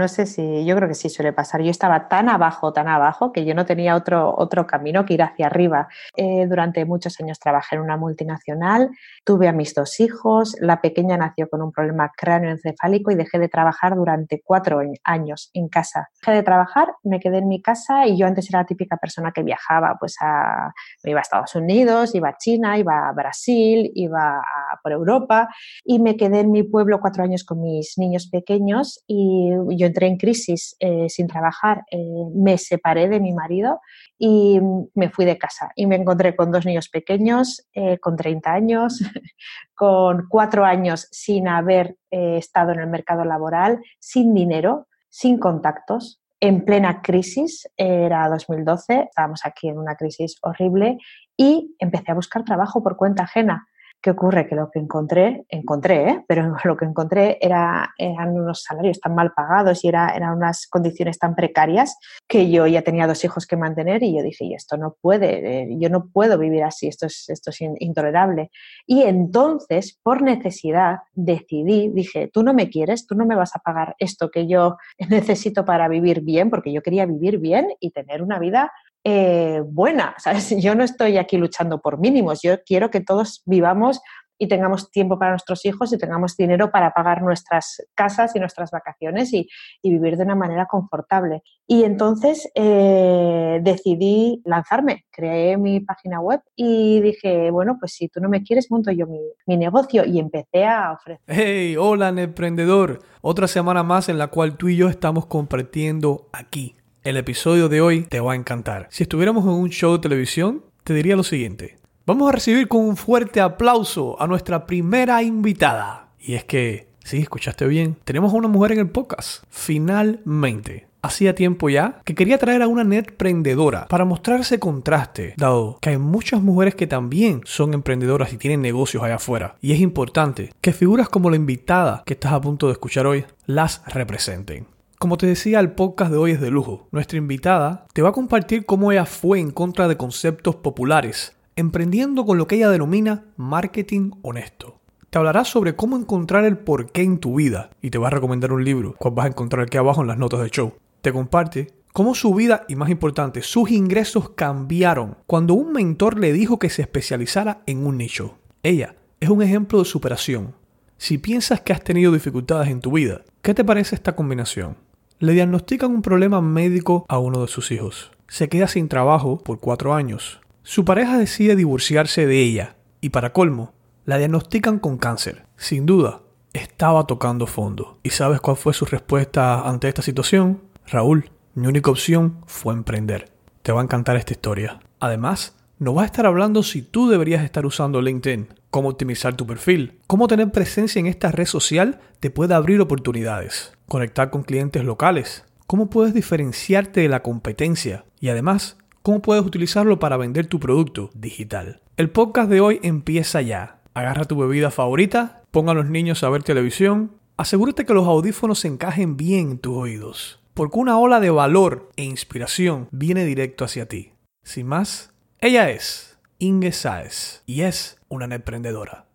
[0.00, 1.62] no sé si, yo creo que sí suele pasar.
[1.62, 5.22] Yo estaba tan abajo, tan abajo, que yo no tenía otro, otro camino que ir
[5.22, 5.88] hacia arriba.
[6.16, 8.90] Eh, durante muchos años trabajé en una multinacional,
[9.24, 13.48] tuve a mis dos hijos, la pequeña nació con un problema cráneoencefálico y dejé de
[13.48, 16.08] trabajar durante cuatro años en casa.
[16.22, 19.32] Dejé de trabajar, me quedé en mi casa y yo antes era la típica persona
[19.32, 20.72] que viajaba, pues a,
[21.04, 24.42] me iba a Estados Unidos, iba a China, iba a Brasil, iba
[24.82, 25.48] por Europa
[25.84, 30.06] y me quedé en mi pueblo cuatro años con mis niños pequeños y yo entré
[30.06, 31.98] en crisis eh, sin trabajar, eh,
[32.34, 33.80] me separé de mi marido
[34.18, 34.58] y
[34.94, 39.00] me fui de casa y me encontré con dos niños pequeños, eh, con 30 años,
[39.74, 46.64] con cuatro años sin haber estado en el mercado laboral, sin dinero, sin contactos, en
[46.64, 50.98] plena crisis, era 2012, estábamos aquí en una crisis horrible
[51.36, 53.68] y empecé a buscar trabajo por cuenta ajena.
[54.02, 54.46] ¿Qué ocurre?
[54.48, 56.24] Que lo que encontré, encontré, ¿eh?
[56.26, 60.66] pero lo que encontré era, eran unos salarios tan mal pagados y era, eran unas
[60.68, 64.54] condiciones tan precarias que yo ya tenía dos hijos que mantener y yo dije, y
[64.54, 68.50] esto no puede, eh, yo no puedo vivir así, esto es, esto es intolerable.
[68.86, 73.58] Y entonces, por necesidad, decidí, dije, tú no me quieres, tú no me vas a
[73.58, 74.76] pagar esto que yo
[75.10, 78.72] necesito para vivir bien, porque yo quería vivir bien y tener una vida
[79.04, 80.14] eh, buena.
[80.18, 80.50] ¿sabes?
[80.62, 84.00] Yo no estoy aquí luchando por mínimos, yo quiero que todos vivamos
[84.40, 88.70] y tengamos tiempo para nuestros hijos y tengamos dinero para pagar nuestras casas y nuestras
[88.70, 89.48] vacaciones y,
[89.82, 91.42] vivir de una manera confortable.
[91.66, 98.20] Y entonces eh, decidí lanzarme, creé mi página web y dije, bueno, pues si tú
[98.20, 101.20] no me quieres, monto yo mi, mi negocio y empecé a ofrecer.
[101.26, 101.76] ¡Hey!
[101.78, 103.00] Hola, emprendedor.
[103.20, 107.80] Otra semana más en la cual tú y yo estamos compartiendo aquí el episodio de
[107.80, 108.86] hoy te va a encantar.
[108.90, 111.78] Si estuviéramos en un show de televisión, te diría lo siguiente.
[112.06, 116.08] Vamos a recibir con un fuerte aplauso a nuestra primera invitada.
[116.18, 119.44] Y es que, sí, escuchaste bien, tenemos a una mujer en el podcast.
[119.48, 120.88] Finalmente.
[121.02, 125.96] Hacía tiempo ya que quería traer a una netprendedora para mostrarse contraste, dado que hay
[125.96, 129.56] muchas mujeres que también son emprendedoras y tienen negocios allá afuera.
[129.62, 133.24] Y es importante que figuras como la invitada que estás a punto de escuchar hoy
[133.46, 134.66] las representen.
[135.00, 136.86] Como te decía, el podcast de hoy es de lujo.
[136.90, 142.26] Nuestra invitada te va a compartir cómo ella fue en contra de conceptos populares, emprendiendo
[142.26, 144.78] con lo que ella denomina marketing honesto.
[145.08, 148.52] Te hablará sobre cómo encontrar el porqué en tu vida y te va a recomendar
[148.52, 150.74] un libro, cual vas a encontrar aquí abajo en las notas del show.
[151.00, 156.34] Te comparte cómo su vida y más importante, sus ingresos cambiaron cuando un mentor le
[156.34, 158.36] dijo que se especializara en un nicho.
[158.62, 160.56] Ella es un ejemplo de superación.
[160.98, 164.89] Si piensas que has tenido dificultades en tu vida, ¿qué te parece esta combinación?
[165.20, 168.10] Le diagnostican un problema médico a uno de sus hijos.
[168.26, 170.40] Se queda sin trabajo por cuatro años.
[170.62, 173.74] Su pareja decide divorciarse de ella y para colmo,
[174.06, 175.44] la diagnostican con cáncer.
[175.56, 176.22] Sin duda,
[176.54, 177.98] estaba tocando fondo.
[178.02, 180.62] ¿Y sabes cuál fue su respuesta ante esta situación?
[180.86, 183.30] Raúl, mi única opción fue emprender.
[183.60, 184.80] Te va a encantar esta historia.
[185.00, 189.46] Además, nos va a estar hablando si tú deberías estar usando LinkedIn, cómo optimizar tu
[189.46, 194.84] perfil, cómo tener presencia en esta red social te puede abrir oportunidades, conectar con clientes
[194.84, 200.60] locales, cómo puedes diferenciarte de la competencia y además cómo puedes utilizarlo para vender tu
[200.60, 201.80] producto digital.
[201.96, 203.80] El podcast de hoy empieza ya.
[203.92, 208.60] Agarra tu bebida favorita, ponga a los niños a ver televisión, asegúrate que los audífonos
[208.60, 213.64] se encajen bien en tus oídos, porque una ola de valor e inspiración viene directo
[213.64, 214.12] hacia ti.
[214.44, 219.06] Sin más, ella es Inge Saez y es una emprendedora.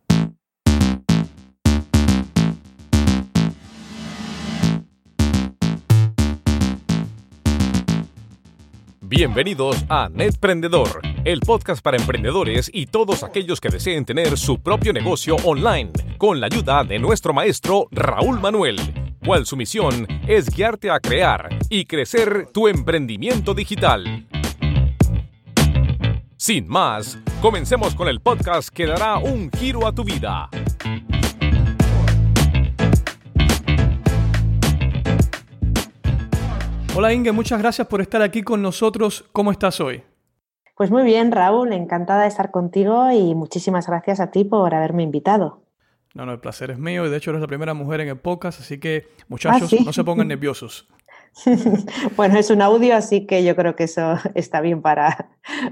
[9.02, 14.94] Bienvenidos a Netprendedor, el podcast para emprendedores y todos aquellos que deseen tener su propio
[14.94, 18.78] negocio online, con la ayuda de nuestro maestro Raúl Manuel,
[19.24, 24.26] cual su misión es guiarte a crear y crecer tu emprendimiento digital.
[26.46, 30.48] Sin más, comencemos con el podcast que dará un giro a tu vida.
[36.96, 39.26] Hola Inge, muchas gracias por estar aquí con nosotros.
[39.32, 40.04] ¿Cómo estás hoy?
[40.78, 45.02] Pues muy bien, Raúl, encantada de estar contigo y muchísimas gracias a ti por haberme
[45.02, 45.64] invitado.
[46.14, 48.18] No, no, el placer es mío y de hecho eres la primera mujer en el
[48.18, 50.88] podcast, así que muchachos, ah, no se pongan nerviosos.
[52.16, 55.30] bueno, es un audio, así que yo creo que eso está bien para,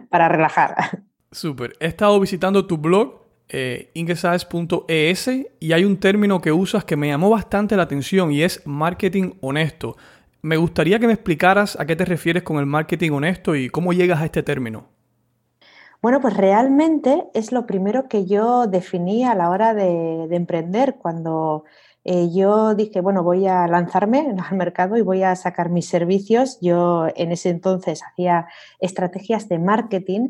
[0.10, 1.04] para relajar.
[1.32, 1.76] Súper.
[1.80, 3.92] He estado visitando tu blog, eh,
[5.60, 9.34] y hay un término que usas que me llamó bastante la atención y es marketing
[9.42, 9.96] honesto.
[10.42, 13.94] Me gustaría que me explicaras a qué te refieres con el marketing honesto y cómo
[13.94, 14.88] llegas a este término.
[16.02, 20.96] Bueno, pues realmente es lo primero que yo definí a la hora de, de emprender
[20.96, 21.64] cuando
[22.06, 26.58] Eh, yo dije, bueno, voy a lanzarme al mercado y voy a sacar mis servicios.
[26.62, 28.48] Yo en ese entonces hacía
[28.80, 30.30] estrategias de marketing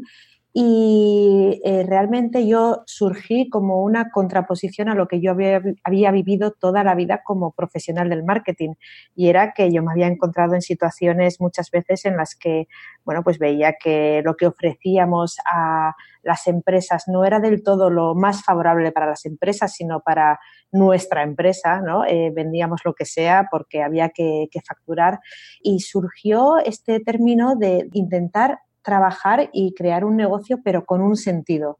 [0.55, 6.51] y eh, realmente yo surgí como una contraposición a lo que yo había, había, vivido
[6.51, 8.75] toda la vida como profesional del marketing
[9.15, 12.67] y era que yo me había encontrado en situaciones muchas veces en las que,
[13.03, 18.13] bueno, pues veía que lo que ofrecíamos a las empresas no era del todo lo
[18.13, 20.39] más favorable para las empresas, sino para
[20.71, 22.05] nuestra empresa, ¿no?
[22.05, 25.19] Eh, vendíamos lo que sea porque había que, que facturar
[25.63, 31.79] y surgió este término de intentar trabajar y crear un negocio, pero con un sentido.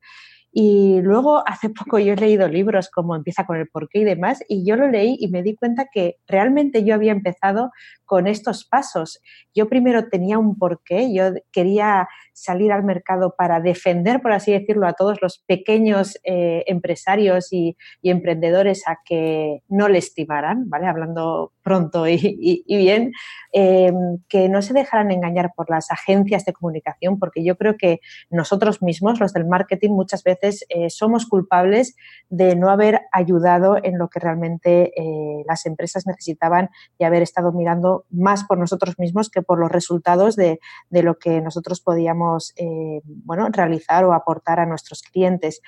[0.56, 4.44] Y luego hace poco yo he leído libros como Empieza con el porqué y demás,
[4.48, 7.72] y yo lo leí y me di cuenta que realmente yo había empezado
[8.06, 9.20] con estos pasos.
[9.56, 14.88] Yo primero tenía un porqué, yo quería salir al mercado para defender, por así decirlo,
[14.88, 20.86] a todos los pequeños eh, empresarios y, emprendedores a que no le estimaran, ¿vale?
[20.86, 23.12] Hablando pronto y, bien,
[23.54, 28.02] em, que no se dejaran engañar por las agencias de comunicación, porque yo creo que
[28.30, 31.96] nosotros mismos, los del marketing, muchas veces eh, somos culpables
[32.30, 37.52] de no haber ayudado en lo que realmente eh, las empresas necesitaban y haber estado
[37.52, 40.60] mirando más por nosotros mismos que por los resultados de,
[40.90, 45.62] de lo que nosotros podíamos eh, bueno, realizar o aportar a nuestros clientes.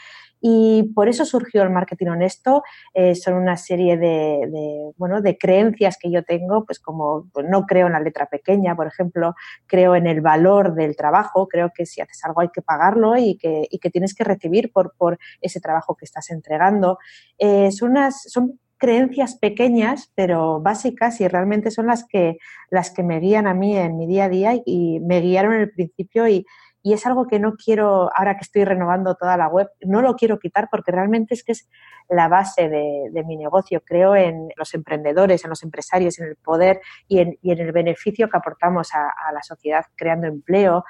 [0.48, 2.62] Y por eso surgió el marketing honesto.
[2.94, 7.66] Eh, son una serie de, bueno, de creencias que yo tengo, pues como pues no
[7.66, 9.34] creo en la letra pequeña, por ejemplo,
[9.66, 13.40] creo en el valor del trabajo, creo que si haces algo hay que pagarlo y
[13.40, 17.00] que, y que tienes que recibir por, por ese trabajo que estás entregando.
[17.40, 22.38] Eh, son, unas, son creencias pequeñas pero básicas y realmente son las que,
[22.70, 25.62] las que me guían a mí en mi día a día y me guiaron en
[25.62, 26.46] el principio y,
[26.86, 30.16] y es algo que no quiero, ahora que estoy renovando toda la web, no lo
[30.16, 31.68] quiero quitar porque realmente es que es
[32.10, 33.82] la base de, mi negocio.
[33.84, 38.38] Creo en los emprendedores, en los empresarios, en el poder y en, el beneficio que
[38.38, 40.86] aportamos a, la sociedad creando empleo,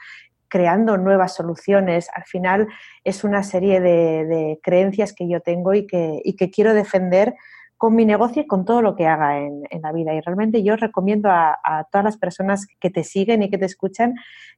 [0.50, 2.10] creando nuevas soluciones.
[2.14, 2.68] Al final
[3.06, 7.36] es una serie de, creencias que yo tengo y que, y que quiero defender
[7.78, 10.14] con mi negocio y con todo lo que haga en, la vida.
[10.14, 11.58] Y realmente yo recomiendo a,
[11.92, 14.16] todas las personas que te siguen y que te escuchan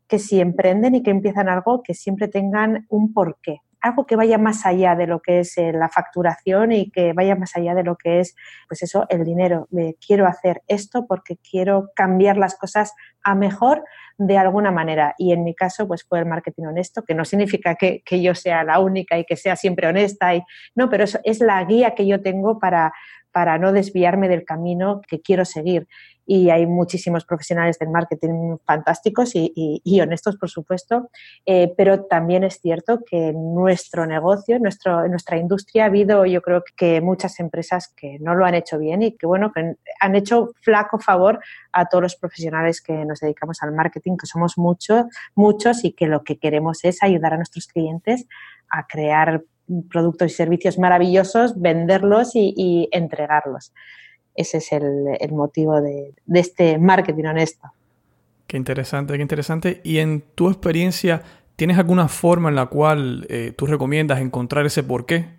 [0.07, 3.61] que si emprenden y que empiezan algo, que siempre tengan un porqué.
[3.81, 7.35] Algo que vaya más allá de lo que es eh, la facturación y que vaya
[7.35, 8.35] más allá de lo que es,
[8.68, 9.68] pues eso, el dinero.
[10.06, 12.94] quiero hacer esto porque quiero cambiar las cosas
[13.24, 13.83] a mejor
[14.18, 15.13] de alguna manera.
[15.18, 18.33] Y en mi caso, pues fue el marketing honesto, que no significa que, que yo
[18.35, 20.35] sea la única y que sea siempre honesta.
[20.35, 20.44] Y,
[20.75, 22.94] no, pero eso es la guía que yo tengo para,
[23.37, 25.87] para no desviarme del camino que quiero seguir.
[26.25, 31.11] Y hay muchísimos profesionales del marketing fantásticos y, honestos, por supuesto,
[31.45, 36.25] eh, pero también es cierto que en nuestro negocio, en, nuestro, nuestra industria, ha habido
[36.25, 39.75] yo creo que muchas empresas que no lo han hecho bien y que, bueno, que
[39.99, 41.39] han hecho flaco favor
[41.73, 45.05] a todos los profesionales que nos dedicamos al marketing, que somos muchos,
[45.35, 48.25] muchos y que lo que queremos es ayudar a nuestros clientes
[48.67, 49.43] a crear
[49.89, 53.73] productos y servicios maravillosos, venderlos y, entregarlos.
[54.35, 57.67] Ese es el, motivo de, este marketing honesto.
[58.45, 59.81] Qué interesante, qué interesante.
[59.83, 61.23] Y en tu experiencia,
[61.55, 65.36] ¿tienes alguna forma en la cual eh, tú recomiendas encontrar ese porqué?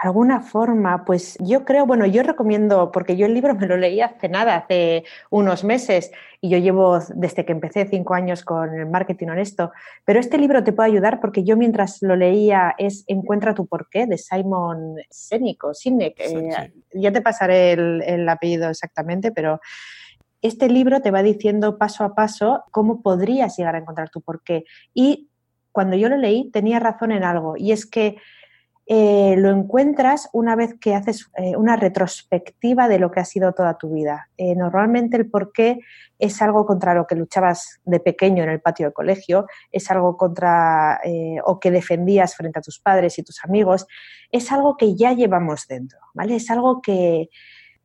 [0.00, 4.00] Alguna forma, pues yo creo, bueno, yo recomiendo, porque yo el libro me lo leí
[4.00, 6.10] hace nada, hace unos meses,
[6.40, 9.72] y yo llevo desde que empecé cinco años con el marketing honesto,
[10.06, 14.06] pero este libro te puede ayudar porque yo mientras lo leía es Encuentra tu porqué
[14.06, 19.60] de Simon Sinek o Sinek, eh, ya te pasaré el, el apellido exactamente, pero
[20.40, 24.64] este libro te va diciendo paso a paso cómo podrías llegar a encontrar tu porqué.
[24.94, 25.28] Y
[25.72, 28.16] cuando yo lo leí tenía razón en algo, y es que
[28.92, 33.52] eh, lo encuentras una vez que haces eh, una retrospectiva de lo que ha sido
[33.52, 34.28] toda tu vida.
[34.36, 35.78] Eh, normalmente el porqué
[36.18, 40.16] es algo contra lo que luchabas de pequeño en el patio de colegio, es algo
[40.16, 41.00] contra
[41.44, 43.86] o que defendías frente a tus padres y tus amigos,
[44.32, 46.34] es algo que ya llevamos dentro, ¿vale?
[46.34, 47.30] Es algo que,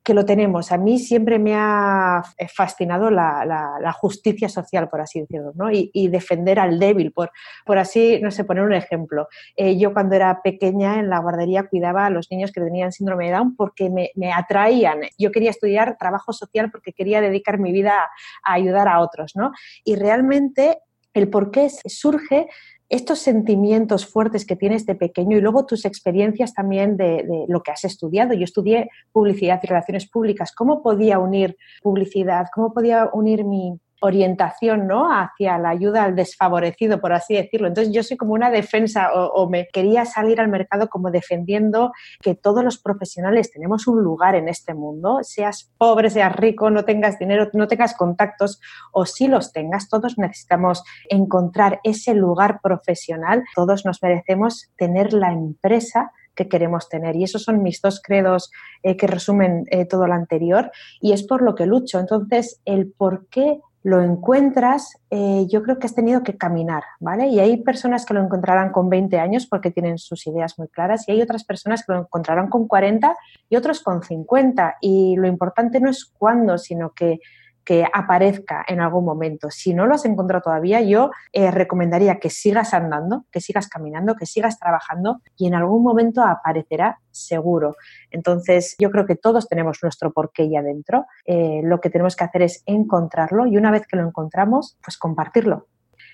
[0.05, 0.71] que lo tenemos.
[0.71, 2.21] A mí siempre me ha
[2.53, 5.69] fascinado la, justicia social, por así decirlo, ¿no?
[5.71, 7.31] y, defender al débil, por,
[7.77, 9.27] así, no sé, poner un ejemplo.
[9.55, 13.25] Eh, yo cuando era pequeña en la guardería cuidaba a los niños que tenían síndrome
[13.25, 15.01] de Down porque me, atraían.
[15.17, 19.31] Yo quería estudiar trabajo social porque quería dedicar mi vida a, a ayudar a otros,
[19.35, 19.51] ¿no?
[19.83, 20.77] Y realmente
[21.15, 22.47] el por qué surge
[22.89, 27.71] estos sentimientos fuertes que tienes de pequeño y luego tus experiencias también de, lo que
[27.71, 28.33] has estudiado.
[28.33, 30.51] Yo estudié publicidad y relaciones públicas.
[30.53, 32.45] ¿Cómo podía unir publicidad?
[32.53, 35.09] ¿Cómo podía unir mi, orientación ¿no?
[35.11, 37.67] hacia la ayuda al desfavorecido, por así decirlo.
[37.67, 42.35] Entonces yo soy como una defensa o, me quería salir al mercado como defendiendo que
[42.35, 47.19] todos los profesionales tenemos un lugar en este mundo, seas pobre, seas rico, no tengas
[47.19, 48.59] dinero, no tengas contactos
[48.91, 55.31] o si los tengas, todos necesitamos encontrar ese lugar profesional, todos nos merecemos tener la
[55.31, 57.15] empresa que queremos tener.
[57.15, 58.51] Y esos son mis dos credos
[58.83, 61.99] eh, que resumen eh, todo lo anterior y es por lo que lucho.
[61.99, 67.27] Entonces, el por qué lo encuentras, eh, yo creo que has tenido que caminar, ¿vale?
[67.27, 71.07] Y hay personas que lo encontrarán con 20 años porque tienen sus ideas muy claras
[71.07, 73.15] y hay otras personas que lo encontrarán con 40
[73.47, 74.77] y otros con 50.
[74.81, 77.19] Y lo importante no es cuándo, sino que
[77.65, 79.50] que aparezca en algún momento.
[79.50, 84.15] Si no lo has encontrado todavía, yo eh, recomendaría que sigas andando, que sigas caminando,
[84.15, 87.75] que sigas trabajando y en algún momento aparecerá seguro.
[88.12, 91.05] Entonces, yo creo que todos tenemos nuestro porqué ahí adentro.
[91.25, 94.98] Eh, lo que tenemos que hacer es encontrarlo y una vez que lo encontramos, pues
[94.98, 95.67] compartirlo.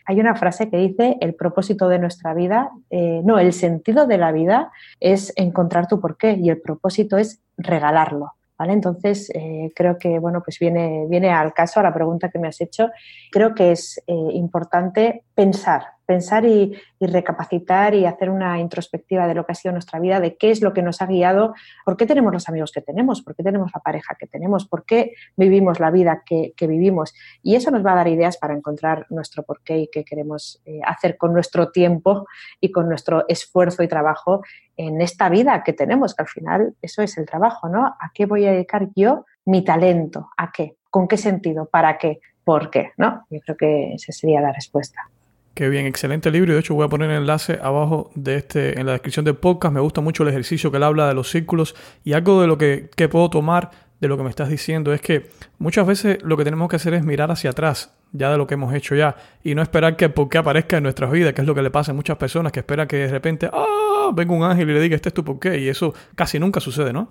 [0.06, 4.18] Hay una frase que dice, el propósito de nuestra vida, eh, no, el sentido de
[4.18, 8.34] la vida es encontrar tu porqué y el propósito es regalarlo.
[8.70, 12.48] Entonces, eh, creo que, bueno, pues viene, viene al caso, a la pregunta que me
[12.48, 12.90] has hecho.
[13.32, 19.46] Creo que es eh, importante pensar, pensar y, recapacitar y hacer una introspectiva de lo
[19.46, 22.06] que ha sido nuestra vida, de qué es lo que nos ha guiado, por qué
[22.06, 25.80] tenemos los amigos que tenemos, por qué tenemos la pareja que tenemos, por qué vivimos
[25.80, 27.16] la vida que, vivimos.
[27.42, 30.82] Y eso nos va a dar ideas para encontrar nuestro porqué y qué queremos eh,
[30.86, 32.28] hacer con nuestro tiempo
[32.60, 34.44] y con nuestro esfuerzo y trabajo
[34.78, 37.86] en esta vida que tenemos, que al final eso es el trabajo, ¿no?
[37.86, 40.30] ¿A qué voy a dedicar yo mi talento?
[40.38, 40.76] ¿A qué?
[40.90, 41.66] ¿Con qué sentido?
[41.66, 42.20] ¿Para qué?
[42.44, 42.92] ¿Por qué?
[42.98, 43.26] ¿No?
[43.30, 45.10] Yo creo que esa sería la respuesta.
[45.54, 46.52] Qué bien, excelente libro.
[46.52, 49.36] Y de hecho voy a poner el enlace abajo de este, en la descripción del
[49.36, 49.74] podcast.
[49.74, 51.76] Me gusta mucho el ejercicio que él habla de los círculos.
[52.04, 55.00] Y algo de lo que, que puedo tomar de lo que me estás diciendo es
[55.00, 55.30] que
[55.60, 58.56] muchas veces lo que tenemos que hacer es mirar hacia atrás, ya de lo que
[58.56, 61.54] hemos hecho ya, y no esperar que porque aparezca en nuestras vidas, que es lo
[61.54, 64.72] que le pasa a muchas personas, que espera que de repente, ah, venga un ángel
[64.72, 67.10] y le diga, este es tu porqué, y eso casi nunca sucede, ¿no?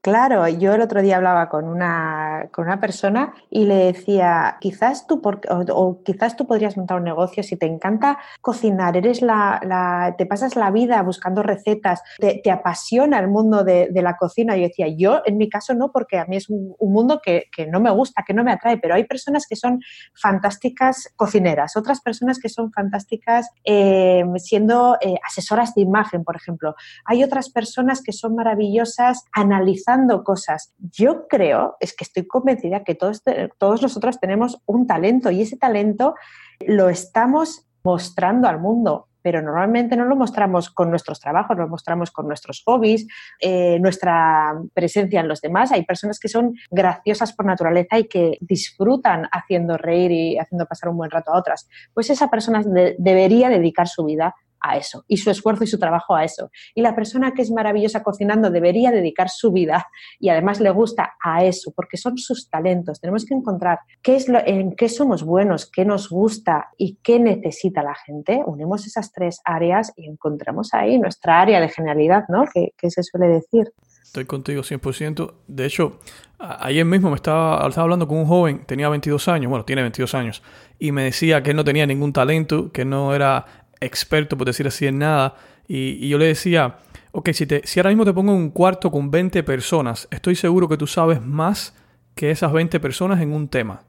[0.00, 5.08] Claro, yo el otro día hablaba con una, con una persona y le decía, quizás
[5.08, 10.14] tú, por, o, quizás tú podrías montar un negocio si te encanta cocinar, eres la,
[10.16, 14.56] te pasas la vida buscando recetas, te, apasiona el mundo de, la cocina.
[14.56, 17.80] Yo decía, yo en mi caso no, porque a mí es un, mundo que, no
[17.80, 19.80] me gusta, que no me atrae, pero hay personas que son
[20.14, 26.76] fantásticas cocineras, otras personas que son fantásticas eh, siendo eh, asesoras de imagen, por ejemplo.
[27.04, 29.87] Hay otras personas que son maravillosas analizando
[30.24, 30.74] cosas.
[30.78, 33.22] Yo creo, es que estoy convencida que todos,
[33.58, 36.14] todos nosotros tenemos un talento y ese talento
[36.60, 42.10] lo estamos mostrando al mundo pero normalmente no lo mostramos con nuestros trabajos, lo mostramos
[42.10, 43.06] con nuestros hobbies,
[43.40, 45.70] eh, nuestra presencia en los demás.
[45.70, 50.88] Hay personas que son graciosas por naturaleza y que disfrutan haciendo reír y haciendo pasar
[50.88, 51.68] un buen rato a otras.
[51.92, 52.62] Pues esa persona
[52.96, 56.50] debería dedicar su vida a eso y su esfuerzo y su trabajo a eso.
[56.74, 59.86] Y la persona que es maravillosa cocinando debería dedicar su vida
[60.18, 63.00] y además le gusta a eso, porque son sus talentos.
[63.00, 67.18] Tenemos que encontrar qué es lo, en qué somos buenos, qué nos gusta y qué
[67.18, 68.42] necesita la gente.
[68.46, 72.44] Unimos esas tres áreas y encontramos ahí nuestra área de genialidad, ¿no?
[72.52, 73.70] Que, se suele decir.
[74.02, 75.34] Estoy contigo 100%.
[75.46, 75.98] De hecho,
[76.38, 80.14] ayer mismo me estaba, estaba hablando con un joven, tenía 22 años, bueno, tiene 22
[80.14, 80.42] años,
[80.78, 83.44] y me decía que él no tenía ningún talento, que no era
[83.80, 85.34] experto, por decir así, en nada.
[85.66, 86.78] Y, yo le decía,
[87.12, 90.34] ok, si, te, si ahora mismo te pongo en un cuarto con 20 personas, estoy
[90.34, 91.74] seguro que tú sabes más
[92.14, 93.82] que esas 20 personas en un tema.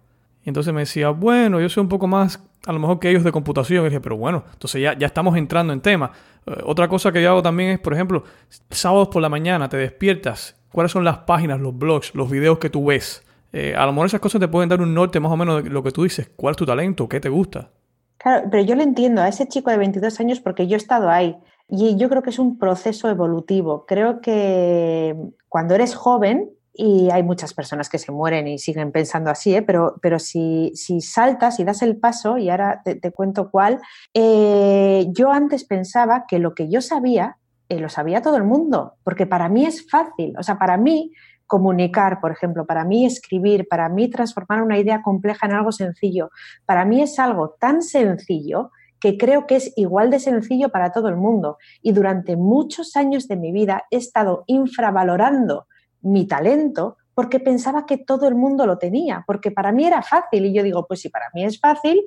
[0.43, 3.23] Y entonces me decía, bueno, yo soy un poco más, a lo mejor que ellos
[3.23, 3.85] de computación.
[3.85, 6.11] Y dije, pero bueno, entonces ya, ya estamos entrando en tema.
[6.45, 8.23] Eh, otra cosa que yo hago también es, por ejemplo,
[8.69, 10.55] sábados por la mañana te despiertas.
[10.71, 13.23] ¿Cuáles son las páginas, los blogs, los videos que tú ves?
[13.51, 15.69] Eh, a lo mejor esas cosas te pueden dar un norte más o menos de
[15.69, 16.29] lo que tú dices.
[16.35, 17.09] ¿Cuál es tu talento?
[17.09, 17.71] ¿Qué te gusta?
[18.19, 21.09] Claro, pero yo le entiendo a ese chico de 22 años porque yo he estado
[21.09, 21.37] ahí
[21.69, 23.85] y yo creo que es un proceso evolutivo.
[23.85, 25.15] Creo que
[25.47, 26.49] cuando eres joven,
[26.81, 29.61] y hay muchas personas que se mueren y siguen pensando así, ¿eh?
[29.61, 33.81] pero, pero si, si, saltas y das el paso, y ahora te, cuento cuál,
[34.13, 38.93] eh, yo antes pensaba que lo que yo sabía, eh, lo sabía todo el mundo,
[39.03, 41.11] porque para mí es fácil, o sea, para mí
[41.49, 46.29] comunicar, por ejemplo, para mí escribir, para mí transformar una idea compleja en algo sencillo,
[46.65, 51.09] para mí es algo tan sencillo que creo que es igual de sencillo para todo
[51.09, 51.57] el mundo.
[51.81, 55.67] Y durante muchos años de mi vida he estado infravalorando
[56.01, 60.45] mi talento porque pensaba que todo el mundo lo tenía, porque para mí era fácil.
[60.45, 62.03] Y yo digo, pues si para mí es fácil,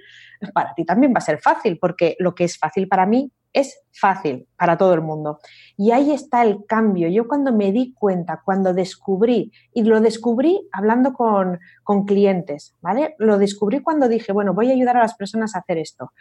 [0.54, 3.80] para ti también va a ser fácil, porque lo que es fácil para mí es
[3.92, 5.38] fácil para todo el mundo.
[5.76, 7.08] Y ahí está el cambio.
[7.08, 13.14] Yo cuando me di cuenta, cuando descubrí, y lo descubrí hablando con, con clientes, ¿vale?
[13.18, 16.12] Lo descubrí cuando dije, bueno, voy a ayudar a las personas a hacer esto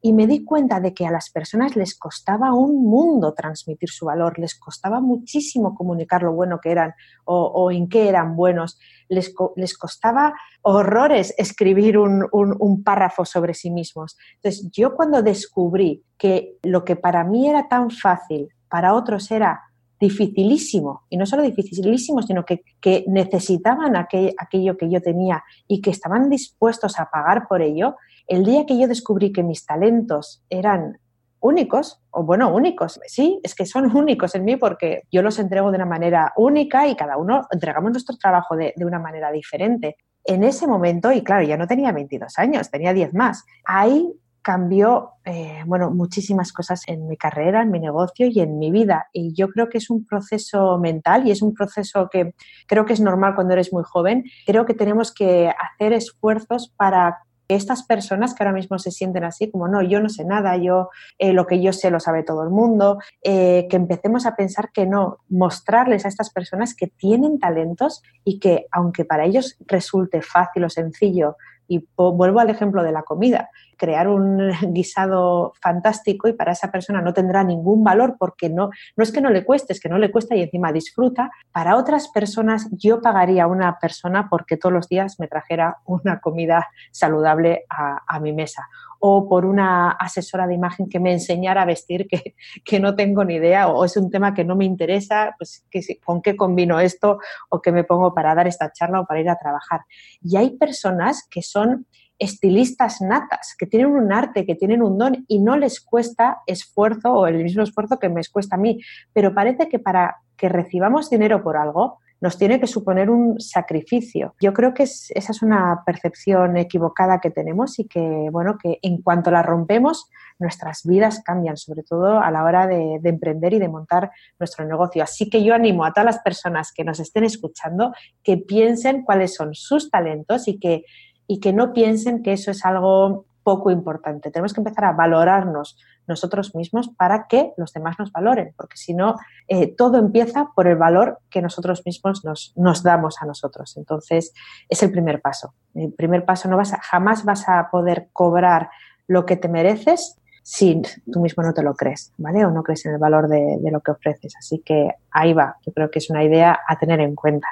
[0.00, 4.06] y me di cuenta de que a las personas les costaba un mundo transmitir su
[4.06, 9.34] valor, les costaba muchísimo comunicar lo bueno que eran o, en qué eran buenos, les,
[9.56, 14.16] les costaba horrores escribir un, un, párrafo sobre sí mismos.
[14.36, 19.65] Entonces, yo cuando descubrí que lo que para mí era tan fácil, para otros era
[19.98, 25.90] dificilísimo, y no solo dificilísimo, sino que, que necesitaban aquello que yo tenía y que
[25.90, 30.98] estaban dispuestos a pagar por ello, el día que yo descubrí que mis talentos eran
[31.40, 35.70] únicos, o bueno, únicos, sí, es que son únicos en mí porque yo los entrego
[35.70, 39.96] de una manera única y cada uno entregamos nuestro trabajo de, una manera diferente.
[40.24, 44.12] En ese momento, y claro, ya no tenía 22 años, tenía 10 más, ahí
[44.46, 49.08] cambió, eh, bueno, muchísimas cosas en mi carrera, en mi negocio y en mi vida.
[49.12, 52.32] Y yo creo que es un proceso mental y es un proceso que
[52.68, 54.22] creo que es normal cuando eres muy joven.
[54.46, 59.50] Creo que tenemos que hacer esfuerzos para estas personas que ahora mismo se sienten así,
[59.50, 62.44] como no, yo no sé nada, yo eh, lo que yo sé lo sabe todo
[62.44, 67.40] el mundo, eh, que empecemos a pensar que no, mostrarles a estas personas que tienen
[67.40, 71.36] talentos y que aunque para ellos resulte fácil o sencillo
[71.68, 77.00] y vuelvo al ejemplo de la comida, crear un guisado fantástico y para esa persona
[77.00, 79.98] no tendrá ningún valor porque no, no es que no le cueste, es que no
[79.98, 81.30] le cuesta y encima disfruta.
[81.52, 86.20] Para otras personas yo pagaría a una persona porque todos los días me trajera una
[86.20, 88.66] comida saludable a, mi mesa
[88.98, 93.24] o por una asesora de imagen que me enseñara a vestir que, que, no tengo
[93.24, 95.66] ni idea o es un tema que no me interesa, pues
[96.02, 97.18] con qué combino esto
[97.50, 99.82] o qué me pongo para dar esta charla o para ir a trabajar.
[100.22, 101.86] Y hay personas que son
[102.18, 107.12] estilistas natas, que tienen un arte, que tienen un don y no les cuesta esfuerzo
[107.12, 108.80] o el mismo esfuerzo que me cuesta a mí,
[109.12, 114.34] pero parece que para que recibamos dinero por algo, nos tiene que suponer un sacrificio.
[114.40, 119.02] Yo creo que esa es una percepción equivocada que tenemos y que, bueno, que en
[119.02, 120.08] cuanto la rompemos,
[120.38, 124.64] nuestras vidas cambian, sobre todo a la hora de, de emprender y de montar nuestro
[124.64, 125.02] negocio.
[125.02, 127.92] Así que yo animo a todas las personas que nos estén escuchando
[128.22, 130.84] que piensen cuáles son sus talentos y que,
[131.26, 134.32] y que no piensen que eso es algo poco importante.
[134.32, 138.92] Tenemos que empezar a valorarnos nosotros mismos para que los demás nos valoren, porque si
[138.92, 139.14] no,
[139.46, 143.76] eh, todo empieza por el valor que nosotros mismos nos, nos, damos a nosotros.
[143.76, 144.32] Entonces,
[144.68, 145.54] es el primer paso.
[145.74, 148.68] El primer paso, no vas a, jamás vas a poder cobrar
[149.06, 152.44] lo que te mereces si tú mismo no te lo crees, ¿vale?
[152.44, 154.34] O no crees en el valor de, de lo que ofreces.
[154.36, 157.46] Así que ahí va, yo creo que es una idea a tener en cuenta.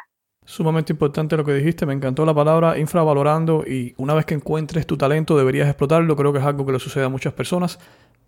[0.45, 4.87] Sumamente importante lo que dijiste, me encantó la palabra infravalorando y una vez que encuentres
[4.87, 7.79] tu talento deberías explotarlo, creo que es algo que le sucede a muchas personas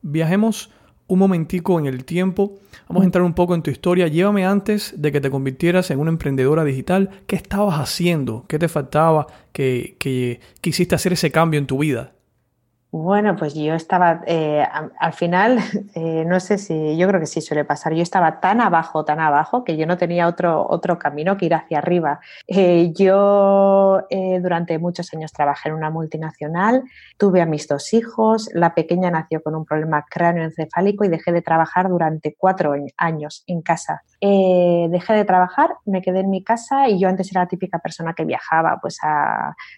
[0.02, 0.70] viajemos
[1.08, 2.58] un momentico en el tiempo.
[2.88, 4.08] Vamos a entrar un poco en tu historia.
[4.08, 7.10] Llévame antes de que te convirtieras en una emprendedora digital.
[7.26, 8.44] ¿Qué estabas haciendo?
[8.48, 9.26] ¿Qué te faltaba?
[9.52, 12.12] ¿Qué, quisiste hacer ese cambio en tu vida?
[12.98, 14.66] Bueno, pues yo estaba, eh,
[14.98, 15.58] al final,
[15.94, 19.20] eh, no sé si, yo creo que sí suele pasar, yo estaba tan abajo, tan
[19.20, 22.20] abajo, que yo no tenía otro, otro camino que ir hacia arriba.
[22.46, 24.00] Eh, yo
[24.40, 26.84] durante muchos años trabajé en una multinacional,
[27.18, 31.42] tuve a mis dos hijos, la pequeña nació con un problema cráneoencefálico y dejé de
[31.42, 34.04] trabajar durante cuatro años en casa.
[34.20, 38.14] Dejé de trabajar, me quedé en mi casa y yo antes era la típica persona
[38.14, 38.98] que viajaba, pues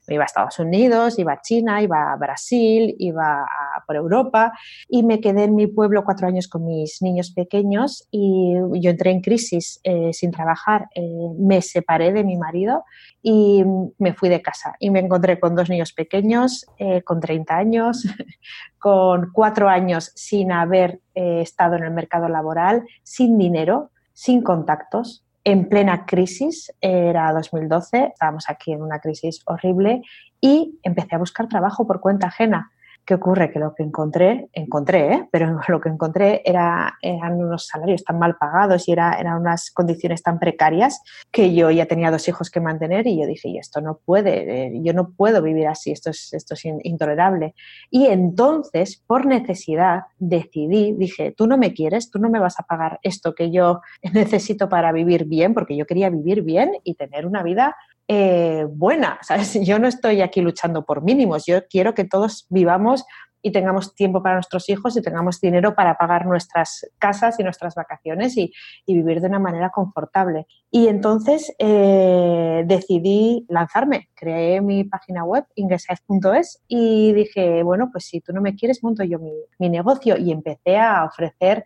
[0.07, 3.47] iba a Estados Unidos, iba a China, iba a Brasil, iba
[3.87, 4.53] por Europa
[4.89, 9.11] y me quedé en mi pueblo cuatro años con mis niños pequeños y yo entré
[9.11, 10.89] en crisis eh, sin trabajar.
[10.95, 12.85] Eh, me separé de mi marido
[13.23, 13.65] y
[13.99, 18.05] me fui de casa y me encontré con dos niños pequeños, eh, con 30 años,
[18.79, 25.69] con cuatro años sin haber estado en el mercado laboral, sin dinero, sin contactos, en
[25.69, 30.03] plena crisis, era 2012, estábamos aquí en una crisis horrible
[30.41, 32.73] y empecé a buscar trabajo por cuenta ajena.
[33.09, 33.51] ¿Qué ocurre?
[33.51, 35.29] Que lo que encontré, encontré, ¿eh?
[35.33, 39.71] pero lo que encontré era, eran unos salarios tan mal pagados y era, eran unas
[39.71, 41.01] condiciones tan precarias
[41.33, 44.67] que yo ya tenía dos hijos que mantener y yo dije, y esto no puede,
[44.67, 47.55] eh, yo no puedo vivir así, esto es, esto es intolerable.
[47.91, 52.65] Y entonces, por necesidad, decidí, dije, tú no me quieres, tú no me vas a
[52.65, 53.81] pagar esto que yo
[54.13, 57.75] necesito para vivir bien, porque yo quería vivir bien y tener una vida
[58.09, 59.19] eh, buena.
[59.23, 59.55] ¿sabes?
[59.65, 63.05] Yo no estoy aquí luchando por mínimos, yo quiero que todos vivamos
[63.41, 67.75] y tengamos tiempo para nuestros hijos y tengamos dinero para pagar nuestras casas y nuestras
[67.77, 68.53] vacaciones y,
[68.87, 70.47] vivir de una manera confortable.
[70.73, 78.21] Y entonces eh, decidí lanzarme, creé mi página web, ingresize.es y dije, bueno, pues si
[78.21, 79.19] tú no me quieres, monto yo
[79.59, 81.65] mi negocio y empecé a ofrecer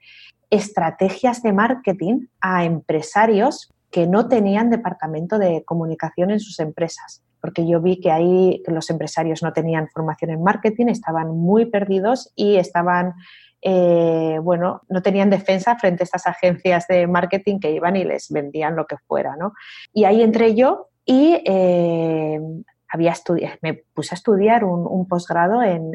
[0.50, 7.66] estrategias de marketing a empresarios que no tenían departamento de comunicación en sus empresas porque
[7.66, 12.54] yo vi que ahí los empresarios no tenían formación en marketing, estaban muy perdidos y
[12.54, 13.14] estaban,
[13.60, 18.30] eh, bueno, no tenían defensa frente a estas agencias de marketing que iban y les
[18.30, 19.54] vendían lo que fuera, ¿no?
[19.92, 22.40] Y ahí entré yo y eh,
[22.92, 23.14] había
[23.62, 25.92] me puse a estudiar un, posgrado en,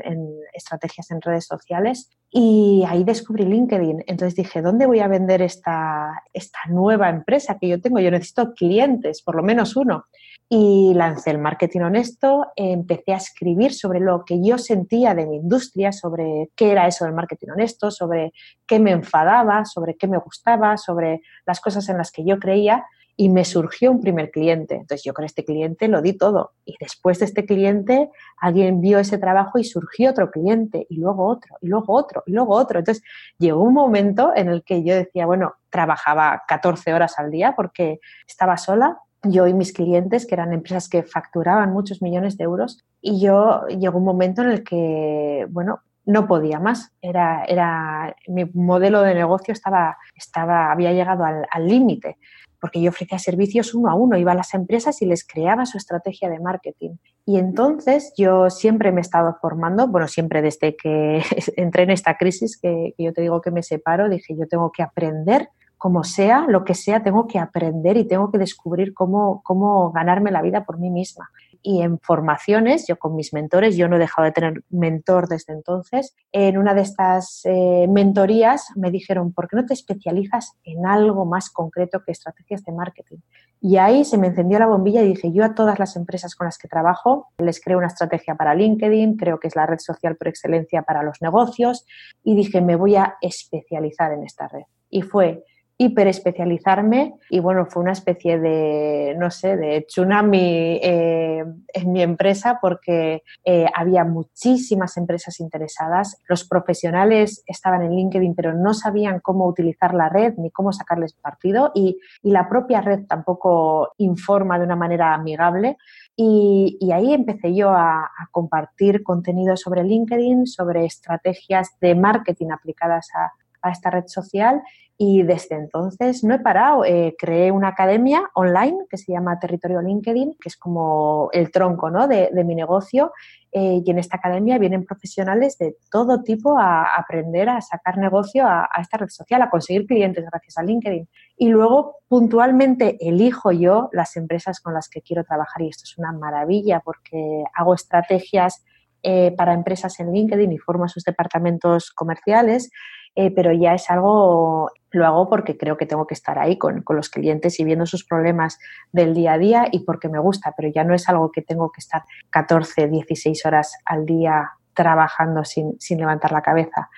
[0.53, 4.03] estrategias en redes sociales y ahí descubrí LinkedIn.
[4.07, 7.99] Entonces dije, ¿dónde voy a vender esta, esta nueva empresa que yo tengo?
[7.99, 10.05] Yo necesito clientes, por lo menos uno
[10.49, 15.37] y lancé el marketing honesto, empecé a escribir sobre lo que yo sentía de mi
[15.37, 18.31] industria, sobre qué era eso del marketing honesto, sobre
[18.65, 22.85] qué me enfadaba, sobre qué me gustaba, sobre las cosas en las que yo creía
[23.19, 24.75] y me surgió un primer cliente.
[24.75, 28.99] Entonces yo con este cliente lo di todo y después de este cliente alguien vio
[28.99, 32.79] ese trabajo y surgió otro cliente y luego otro y luego otro y luego otro.
[32.79, 33.03] Entonces
[33.39, 37.99] llegó un momento en el que yo decía, bueno, trabajaba 14 horas al día porque
[38.27, 42.85] estaba sola yo y mis clientes, que eran empresas que facturaban muchos millones de euros,
[43.01, 46.91] y yo llegó un momento en el que, bueno, no podía más.
[47.01, 52.17] Era, era, mi modelo de negocio estaba, estaba, había llegado al límite,
[52.59, 55.77] porque yo ofrecía servicios uno a uno, iba a las empresas y les creaba su
[55.77, 56.97] estrategia de marketing.
[57.25, 61.21] Y entonces yo siempre me he estado formando, bueno, siempre desde que
[61.57, 64.71] entré en esta crisis, que, que yo te digo que me separo, dije, yo tengo
[64.71, 69.41] que aprender como sea, lo que sea, tengo que aprender y tengo que descubrir cómo,
[69.43, 71.29] cómo ganarme la vida por mí misma.
[71.61, 75.53] Y en formaciones, yo con mis mentores, yo no he dejado de tener mentor desde
[75.53, 80.85] entonces, en una de estas eh, mentorías me dijeron, ¿por qué no te especializas en
[80.85, 83.17] algo más concreto que estrategias de marketing?
[83.59, 86.45] Y ahí se me encendió la bombilla y dije, yo a todas las empresas con
[86.45, 90.15] las que trabajo les creo una estrategia para LinkedIn, creo que es la red social
[90.15, 91.85] por excelencia para los negocios,
[92.23, 94.63] y dije, me voy a especializar en esta red.
[94.89, 95.43] Y fue
[95.77, 102.57] hiperespecializarme y bueno, fue una especie de, no sé, de tsunami eh, en mi empresa
[102.59, 109.45] porque eh, había muchísimas empresas interesadas, los profesionales estaban en LinkedIn pero no sabían cómo
[109.45, 114.75] utilizar la red ni cómo sacarles partido y, la propia red tampoco informa de una
[114.75, 115.77] manera amigable.
[116.15, 123.09] Y, ahí empecé yo a, a, compartir contenido sobre LinkedIn, sobre estrategias de marketing aplicadas
[123.15, 124.61] a, a esta red social
[124.99, 126.83] y desde entonces no he parado.
[126.83, 131.91] Eh, creé una academia online que se llama Territorio LinkedIn, que es como el tronco
[131.91, 132.07] ¿no?
[132.07, 133.11] de, mi negocio.
[133.51, 138.45] Eh, y en esta academia vienen profesionales de todo tipo a aprender a sacar negocio
[138.47, 141.07] a, esta red social, a conseguir clientes gracias a LinkedIn.
[141.37, 145.95] Y luego puntualmente elijo yo las empresas con las que quiero trabajar y esto es
[145.99, 148.65] una maravilla porque hago estrategias
[149.03, 152.71] eh, para empresas en LinkedIn y formo sus departamentos comerciales
[153.15, 156.83] eh, pero ya es algo, lo hago porque creo que tengo que estar ahí con,
[156.89, 158.59] los clientes y viendo sus problemas
[158.91, 161.71] del día a día y porque me gusta, pero ya no es algo que tengo
[161.71, 166.89] que estar 14, 16 horas al día trabajando sin, levantar la cabeza.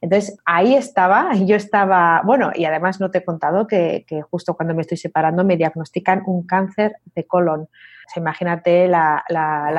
[0.00, 4.74] Entonces, ahí estaba, yo estaba, bueno, y además no te he contado que, justo cuando
[4.74, 7.68] me estoy separando me diagnostican un cáncer de colon
[8.16, 9.22] imagínate la,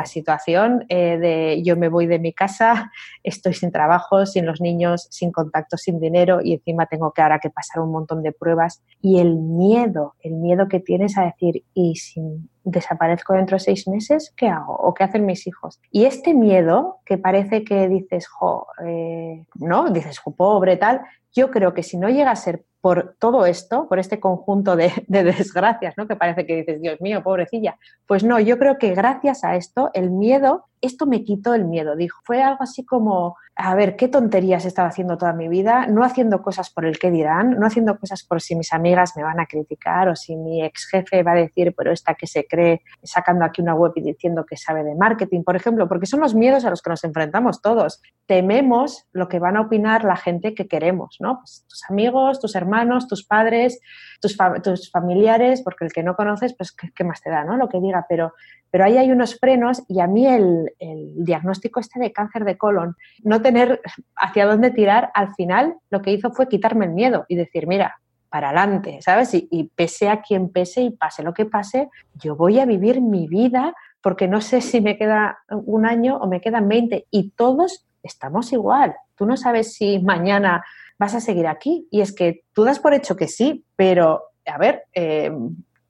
[0.06, 2.92] situación eh, de yo me voy de mi casa,
[3.24, 7.40] estoy sin trabajo, sin los niños, sin contacto, sin dinero y encima tengo que ahora
[7.40, 8.84] que pasar un montón de pruebas.
[9.02, 12.22] Y el miedo, el miedo que tienes a decir, y si
[12.66, 14.76] desaparezco dentro de seis meses, ¿qué hago?
[14.76, 15.80] ¿O qué hacen mis hijos?
[15.92, 19.90] Y este miedo que parece que dices, jo, eh", ¿no?
[19.92, 21.02] Dices, jo, pobre, tal,
[21.34, 24.92] yo creo que si no llega a ser por todo esto, por este conjunto de,
[25.08, 26.08] desgracias, ¿no?
[26.08, 27.78] Que parece que dices, Dios mío, pobrecilla.
[28.06, 31.96] Pues no, yo creo que gracias a esto, el miedo, esto me quitó el miedo,
[31.96, 32.20] dijo.
[32.24, 36.04] Fue algo así como, a ver, qué tonterías he estado haciendo toda mi vida, no
[36.04, 39.40] haciendo cosas por el que dirán, no haciendo cosas por si mis amigas me van
[39.40, 42.82] a criticar o si mi ex jefe va a decir, pero esta que se cree
[43.04, 46.36] sacando aquí una web y diciendo que sabe de marketing, por ejemplo, porque son los
[46.36, 48.02] miedos a los que nos enfrentamos todos.
[48.26, 51.40] Tememos lo que van a opinar la gente que queremos, ¿no?
[51.40, 53.80] Pues tus amigos, tus hermanos, tus padres,
[54.20, 57.58] tus, tus familiares, porque el que no conoces, pues ¿qué, más te da, ¿no?
[57.58, 58.34] Lo que diga, pero,
[58.76, 60.70] pero ahí hay unos frenos y a mí el,
[61.16, 63.80] diagnóstico este de cáncer de colon, no tener
[64.18, 68.02] hacia dónde tirar, al final lo que hizo fue quitarme el miedo y decir, mira,
[68.28, 69.34] para adelante, ¿sabes?
[69.34, 73.30] Y, pese a quien pese y pase lo que pase, yo voy a vivir mi
[73.30, 77.86] vida porque no sé si me queda un año o me quedan 20 y todos
[78.04, 78.94] estamos igual.
[79.16, 80.66] Tú no sabes si mañana
[81.00, 81.88] vas a seguir aquí.
[81.92, 85.32] Y es que tú das por hecho que sí, pero a ver, eh,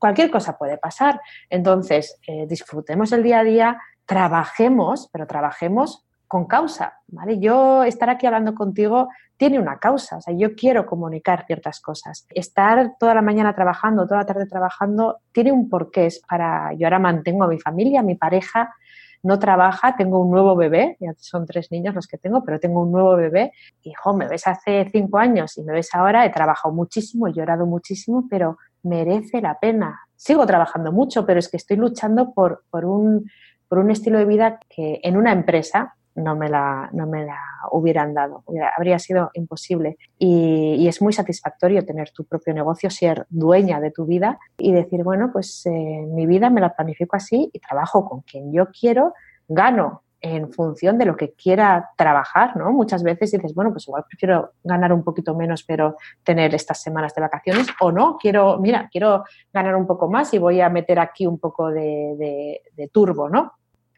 [0.05, 1.19] cualquier cosa puede pasar.
[1.49, 7.39] Entonces, eh, disfrutemos el día a día, trabajemos, pero trabajemos con causa, ¿vale?
[7.39, 12.27] Yo estar aquí hablando contigo tiene una causa, o sea, yo quiero comunicar ciertas cosas.
[12.29, 16.85] Estar toda la mañana trabajando, toda la tarde trabajando, tiene un porqué, es para, yo
[16.85, 18.75] ahora mantengo a mi familia, a mi pareja,
[19.23, 22.91] no trabaja, tengo un nuevo bebé, son tres niños los que tengo, pero tengo un
[22.91, 23.53] nuevo bebé.
[23.81, 27.65] Hijo, me ves hace cinco años y me ves ahora, he trabajado muchísimo, he llorado
[27.65, 29.99] muchísimo, pero merece la pena.
[30.15, 33.29] Sigo trabajando mucho, pero es que estoy luchando por, por, un,
[33.67, 37.37] por un estilo de vida que en una empresa no me la, no me la
[37.71, 38.43] hubieran dado,
[38.77, 39.97] habría sido imposible.
[40.17, 45.03] Y, es muy satisfactorio tener tu propio negocio, ser dueña de tu vida y decir,
[45.03, 49.13] bueno, pues eh, mi vida me la planifico así y trabajo con quien yo quiero,
[49.47, 52.71] gano en función de lo que quiera trabajar, ¿no?
[52.71, 57.13] Muchas veces dices, bueno, pues igual prefiero ganar un poquito menos, pero tener estas semanas
[57.13, 60.99] de vacaciones, o no, quiero, mira, quiero ganar un poco más y voy a meter
[60.99, 63.53] aquí un poco de, de turbo, ¿no?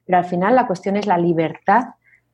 [0.06, 1.86] Pero al final la cuestión es la libertad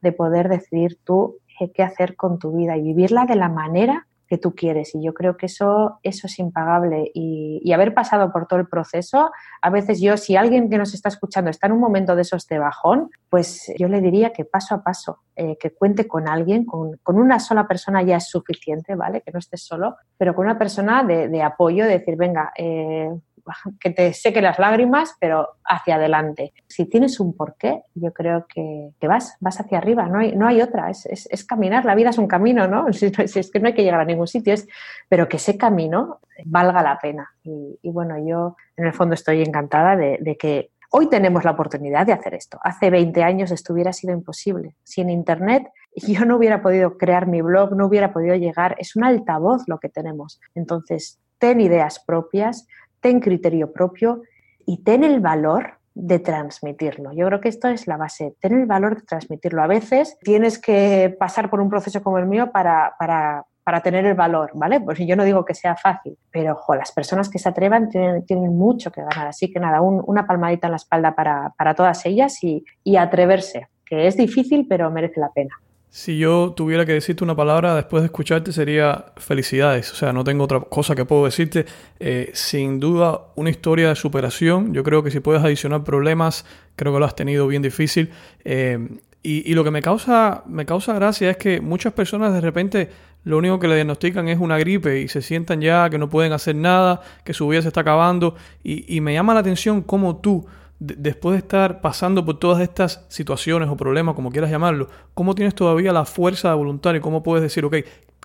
[0.02, 1.38] de poder decidir tú
[1.74, 4.94] qué hacer con tu vida y vivirla de la manera tú quieres.
[4.96, 7.12] Y yo creo que eso, eso es impagable.
[7.14, 11.10] Y, haber pasado por todo el proceso, a veces yo, si alguien que nos está
[11.10, 14.76] escuchando está en un momento de esos de bajón, pues yo le diría que paso
[14.76, 19.22] a paso, eh, que cuente con alguien, con, una sola persona ya es suficiente, ¿vale?
[19.22, 23.10] Que no estés solo, pero con una persona de, de apoyo, de decir, venga, eh,
[23.80, 26.54] que te seque las lágrimas, pero hacia adelante.
[26.68, 30.62] Si tienes un porqué, yo creo que, vas, vas hacia arriba, no hay, no hay
[30.62, 32.92] otra, es, es, caminar, la vida es un camino, ¿no?
[32.94, 34.68] Si, es que no hay que llegar a ningún sitio, es,
[35.10, 37.30] pero que ese camino valga la pena.
[37.44, 42.06] Y, bueno, yo en el fondo estoy encantada de, de que Hoy tenemos la oportunidad
[42.06, 42.60] de hacer esto.
[42.62, 44.76] Hace 20 años esto hubiera sido imposible.
[44.84, 48.76] Sin Internet yo no hubiera podido crear mi blog, no hubiera podido llegar.
[48.78, 50.40] Es un altavoz lo que tenemos.
[50.54, 52.68] Entonces, ten ideas propias,
[53.04, 54.24] ten criterio propio
[54.66, 57.12] y ten el valor de transmitirlo.
[57.14, 59.62] Yo creo que esto es la base, ten el valor de transmitirlo.
[59.62, 64.06] A veces tienes que pasar por un proceso como el mío para, para, para tener
[64.06, 64.80] el valor, ¿vale?
[64.82, 68.58] Pues yo no digo que sea fácil, pero las personas que se atrevan tienen, tienen
[68.58, 69.28] mucho que ganar.
[69.28, 73.68] Así que nada, una palmadita en la espalda para, para todas ellas y, y atreverse,
[73.86, 75.56] que es difícil, pero merece la pena.
[75.96, 79.92] Si yo tuviera que decirte una palabra después de escucharte sería felicidades.
[79.92, 81.68] O sea, no tengo otra cosa que puedo decirte.
[82.00, 84.74] Eh, sin duda, una historia de superación.
[84.74, 88.10] Yo creo que si puedes adicionar problemas, creo que lo has tenido bien difícil.
[88.44, 88.90] Eh,
[89.22, 92.90] y, lo que me causa, me causa gracia es que muchas personas de repente
[93.24, 96.34] lo único que le diagnostican es una gripe y se sientan ya que no pueden
[96.34, 98.34] hacer nada, que su vida se está acabando.
[98.64, 100.44] Y, y me llama la atención cómo tú
[100.84, 105.56] después de estar pasando por todas estas situaciones o problemas, como quieras llamarlo, ¿cómo tienes
[105.56, 107.78] todavía la fuerza de voluntad y cómo puedes decir, ok,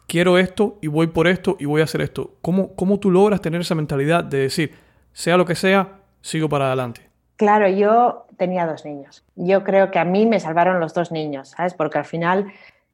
[0.06, 2.34] quiero esto y voy por esto y voy a hacer esto?
[2.42, 4.74] ¿Cómo, cómo tú logras tener esa mentalidad de decir,
[5.12, 7.02] sea lo que sea, sigo para adelante?
[7.36, 9.24] Claro, yo tenía dos niños.
[9.36, 11.74] Yo creo que a mí me salvaron los dos niños, ¿sabes?
[11.74, 12.46] Porque al final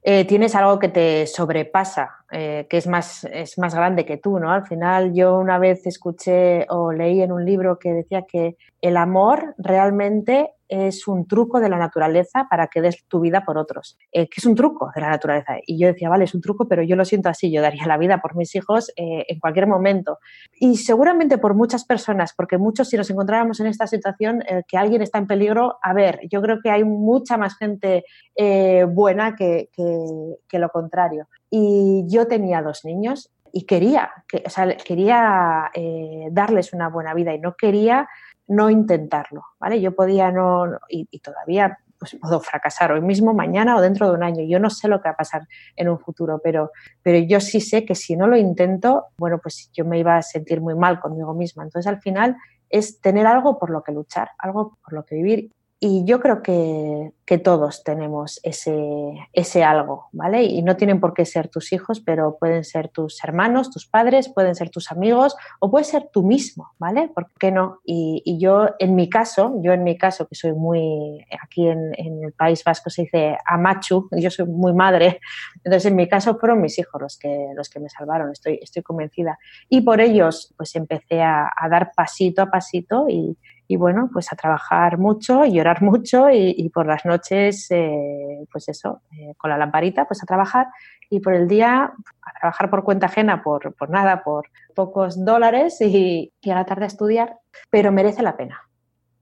[0.07, 4.37] eh, tienes algo que te sobrepasa, eh, que es más, es más grande que tú,
[4.37, 4.51] ¿no?
[4.51, 8.97] Al final yo una vez escuché o leí en un libro que decía que el
[8.97, 13.97] amor realmente es un truco de la naturaleza para que des tu vida por otros,
[14.11, 15.57] eh, que es un truco de la naturaleza.
[15.65, 17.97] Y yo decía, vale, es un truco, pero yo lo siento así, yo daría la
[17.97, 20.19] vida por mis hijos eh, en cualquier momento.
[20.59, 24.77] Y seguramente por muchas personas, porque muchos si nos encontráramos en esta situación, eh, que
[24.77, 28.05] alguien está en peligro, a ver, yo creo que hay mucha más gente
[28.87, 31.27] buena que, que, lo contrario.
[31.49, 35.71] Y yo tenía dos niños y quería, que, o sea, quería
[36.31, 38.07] darles una buena vida y no quería
[38.47, 39.81] no intentarlo, ¿vale?
[39.81, 44.23] Yo podía no, y, todavía pues puedo fracasar hoy mismo, mañana o dentro de un
[44.23, 44.43] año.
[44.43, 47.61] Yo no sé lo que va a pasar en un futuro, pero, pero yo sí
[47.61, 50.99] sé que si no lo intento, bueno, pues yo me iba a sentir muy mal
[50.99, 51.63] conmigo misma.
[51.63, 52.35] Entonces, al final
[52.69, 55.51] es tener algo por lo que luchar, algo por lo que vivir.
[55.87, 58.73] Y yo creo que, que, todos tenemos ese,
[59.33, 60.41] ese algo, ¿vale?
[60.41, 64.27] Y no tienen por qué ser tus hijos, pero pueden ser tus hermanos, tus padres,
[64.27, 67.09] pueden ser tus amigos o puede ser tú mismo, ¿vale?
[67.09, 67.81] ¿Por qué no?
[67.85, 71.91] Y, y yo, en mi caso, yo en mi caso, que soy muy, aquí en,
[71.99, 75.19] en, el País Vasco se dice amachu, yo soy muy madre,
[75.57, 78.81] entonces en mi caso fueron mis hijos los que, los que me salvaron, estoy, estoy
[78.81, 79.37] convencida.
[79.69, 83.37] Y por ellos, pues empecé a, a dar pasito a pasito y,
[83.67, 88.69] y bueno, pues a trabajar mucho y llorar mucho y, por las noches, eh, pues
[88.69, 90.67] eso, eh, con la lamparita, pues a trabajar
[91.09, 95.79] y por el día a trabajar por cuenta ajena, por, por nada, por pocos dólares
[95.81, 98.61] y, a la tarde a estudiar, pero merece la pena,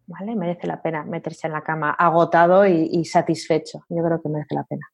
[0.08, 0.36] ¿vale?
[0.36, 4.64] Merece la pena meterse en la cama agotado y satisfecho, yo creo que merece la
[4.64, 4.93] pena.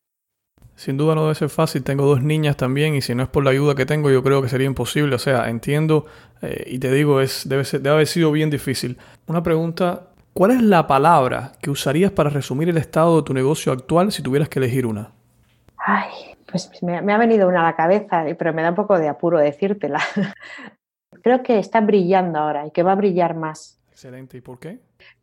[0.80, 1.84] Sin duda no debe ser fácil.
[1.84, 4.42] Tengo dos niñas también y si no es por la ayuda que tengo, yo creo
[4.42, 5.13] que sería imposible.
[5.13, 6.06] O sea, entiendo
[6.42, 8.98] eh, y te digo, es, debe, ser, debe haber sido bien difícil.
[9.28, 13.74] Una pregunta, ¿cuál es la palabra que usarías para resumir el estado de tu negocio
[13.74, 15.12] actual si tuvieras que elegir una?
[15.76, 16.12] Ay,
[16.50, 19.10] pues me, me ha venido una a la cabeza, pero me da un poco de
[19.10, 20.00] apuro decírtela.
[21.22, 23.82] creo que está brillando ahora y que va a brillar más.
[23.92, 24.80] Excelente, ¿y por qué?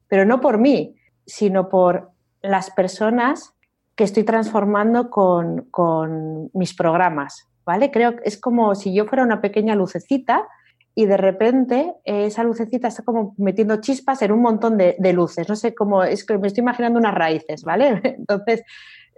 [0.07, 2.11] Pero no por mí, sino por
[2.43, 3.55] las personas
[3.97, 7.91] que estoy transformando con, mis programas, ¿vale?
[7.91, 10.47] Creo que es como si yo fuera una pequeña lucecita
[10.95, 15.49] y de repente esa lucecita está como metiendo chispas en un montón de, luces.
[15.49, 18.01] No sé cómo, es que me estoy imaginando unas raíces, ¿vale?
[18.05, 18.63] Entonces,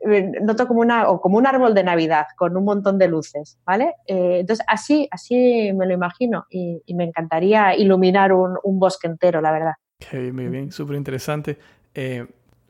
[0.07, 3.59] eh, noto como, una, o como un árbol de Navidad con un montón de luces,
[3.67, 3.95] ¿vale?
[4.07, 9.51] Eh, entonces, así, así me lo imagino y, me encantaría iluminar un, bosque entero, la
[9.51, 9.73] verdad.
[10.13, 11.59] Muy bien, súper interesante.
[11.95, 12.25] Eh,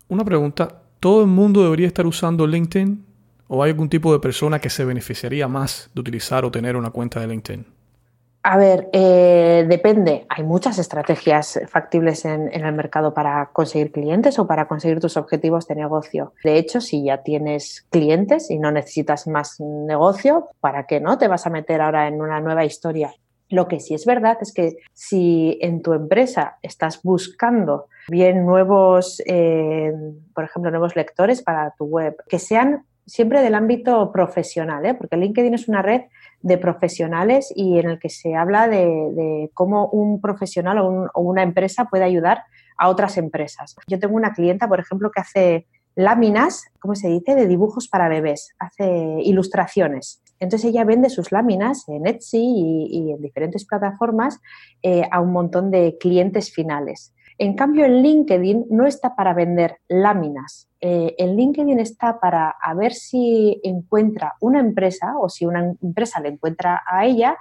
[0.09, 3.05] una pregunta, ¿todo el mundo debería estar usando LinkedIn?
[3.49, 6.91] ¿O hay algún tipo de persona que se beneficiaría más de utilizar o tener una
[6.91, 7.79] cuenta de LinkedIn?
[8.43, 10.25] A ver, eh, depende.
[10.29, 15.67] Hay muchas estrategias factibles en, el mercado para conseguir clientes o para conseguir tus objetivos
[15.67, 16.33] de negocio.
[16.45, 21.29] De hecho, si ya tienes clientes y no necesitas más negocio, ¿para qué no te
[21.29, 23.13] vas a meter ahora en una nueva historia?
[23.51, 29.23] Lo que sí es verdad es que si en tu empresa estás buscando bien nuevos,
[29.27, 29.93] eh,
[30.35, 34.95] por ejemplo, nuevos lectores para tu web, que sean siempre del ámbito profesional, ¿eh?
[34.95, 36.03] porque LinkedIn es una red
[36.43, 41.43] de profesionales y en el que se habla de, cómo un profesional o, o, una
[41.43, 42.43] empresa puede ayudar
[42.77, 43.75] a otras empresas.
[43.87, 48.09] Yo tengo una clienta, por ejemplo, que hace láminas, ¿cómo se dice?, de dibujos para
[48.09, 48.87] bebés, hace
[49.25, 50.23] ilustraciones.
[50.41, 54.41] Entonces ella vende sus láminas en Etsy y, en diferentes plataformas
[54.83, 57.15] eh, a un montón de clientes finales.
[57.39, 60.69] En cambio, en LinkedIn no está para vender láminas.
[60.81, 66.31] Eh, en LinkedIn está para ver si encuentra una empresa o si una empresa le
[66.31, 67.37] encuentra a ella,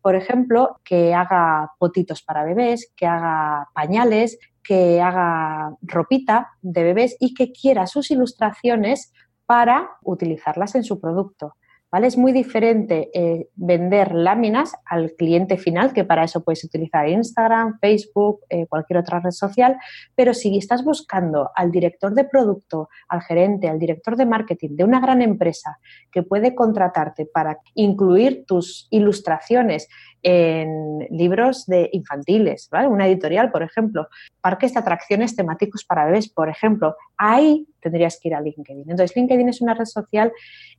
[0.00, 7.16] por ejemplo, que haga potitos para bebés, que haga pañales, que haga ropita de bebés
[7.20, 9.12] y que quiera sus ilustraciones
[9.44, 11.54] para utilizarlas en su producto.
[12.00, 17.78] Es muy diferente eh, vender láminas al cliente final, que para eso puedes utilizar Instagram,
[17.80, 19.76] Facebook, eh, cualquier otra red social,
[20.14, 24.84] pero si estás buscando al director de producto, al gerente, al director de marketing de
[24.84, 25.78] una gran empresa
[26.10, 29.86] que puede contratarte para incluir tus ilustraciones
[30.22, 32.88] en libros de infantiles, ¿vale?
[32.88, 34.08] Una editorial, por ejemplo,
[34.40, 38.90] parques de atracciones temáticos para bebés, por ejemplo, ahí tendrías que ir a LinkedIn.
[38.90, 40.32] Entonces, LinkedIn es una red social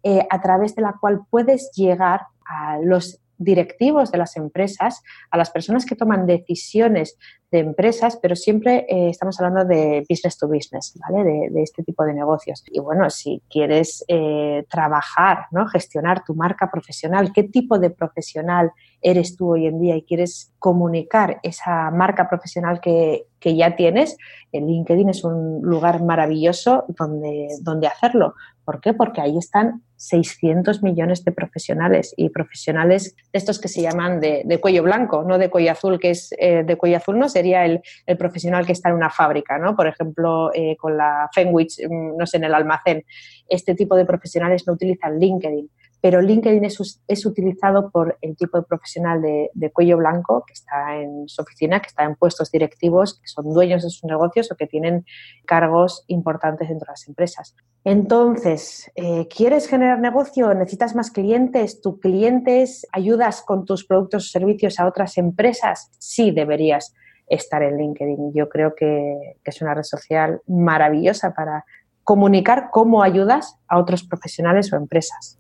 [0.04, 5.02] eh, a través de la cual puedes llegar a los directivos de las empresas,
[5.32, 7.18] a las personas que toman decisiones
[7.54, 11.24] de empresas, pero siempre eh, estamos hablando de business to business, ¿vale?
[11.52, 12.64] De, este tipo de negocios.
[12.66, 15.68] Y bueno, si quieres eh, trabajar, ¿no?
[15.68, 20.52] Gestionar tu marca profesional, ¿qué tipo de profesional eres tú hoy en día y quieres
[20.58, 24.18] comunicar esa marca profesional que, que ya tienes?
[24.52, 28.34] El LinkedIn es un lugar maravilloso donde, donde hacerlo.
[28.66, 28.94] ¿Por qué?
[28.94, 34.60] Porque ahí están 600 millones de profesionales y profesionales de estos que se llaman de,
[34.62, 37.82] cuello blanco, no de cuello azul, que es eh, de cuello azul no sería el,
[38.18, 39.76] profesional que está en una fábrica, ¿no?
[39.76, 43.04] Por ejemplo, eh, con la Fenwich, mm, no sé, en el almacén.
[43.48, 45.70] Este tipo de profesionales no utilizan LinkedIn
[46.04, 51.30] pero LinkedIn es, utilizado por el tipo de profesional de, cuello blanco que está en
[51.30, 54.68] su oficina, que está en puestos directivos, que son dueños de sus negocios o que
[54.68, 55.06] tienen
[55.46, 57.56] cargos importantes dentro de las empresas.
[57.86, 60.54] Entonces, eh, ¿quieres generar negocio?
[60.54, 61.80] ¿Necesitas más clientes?
[61.80, 65.90] ¿Tus clientes ayudas con tus productos o servicios a otras empresas?
[66.00, 66.94] Sí, deberías
[67.28, 68.34] estar en LinkedIn.
[68.34, 71.64] Yo creo que es una red social maravillosa para
[72.04, 75.40] comunicar cómo ayudas a otros profesionales o empresas.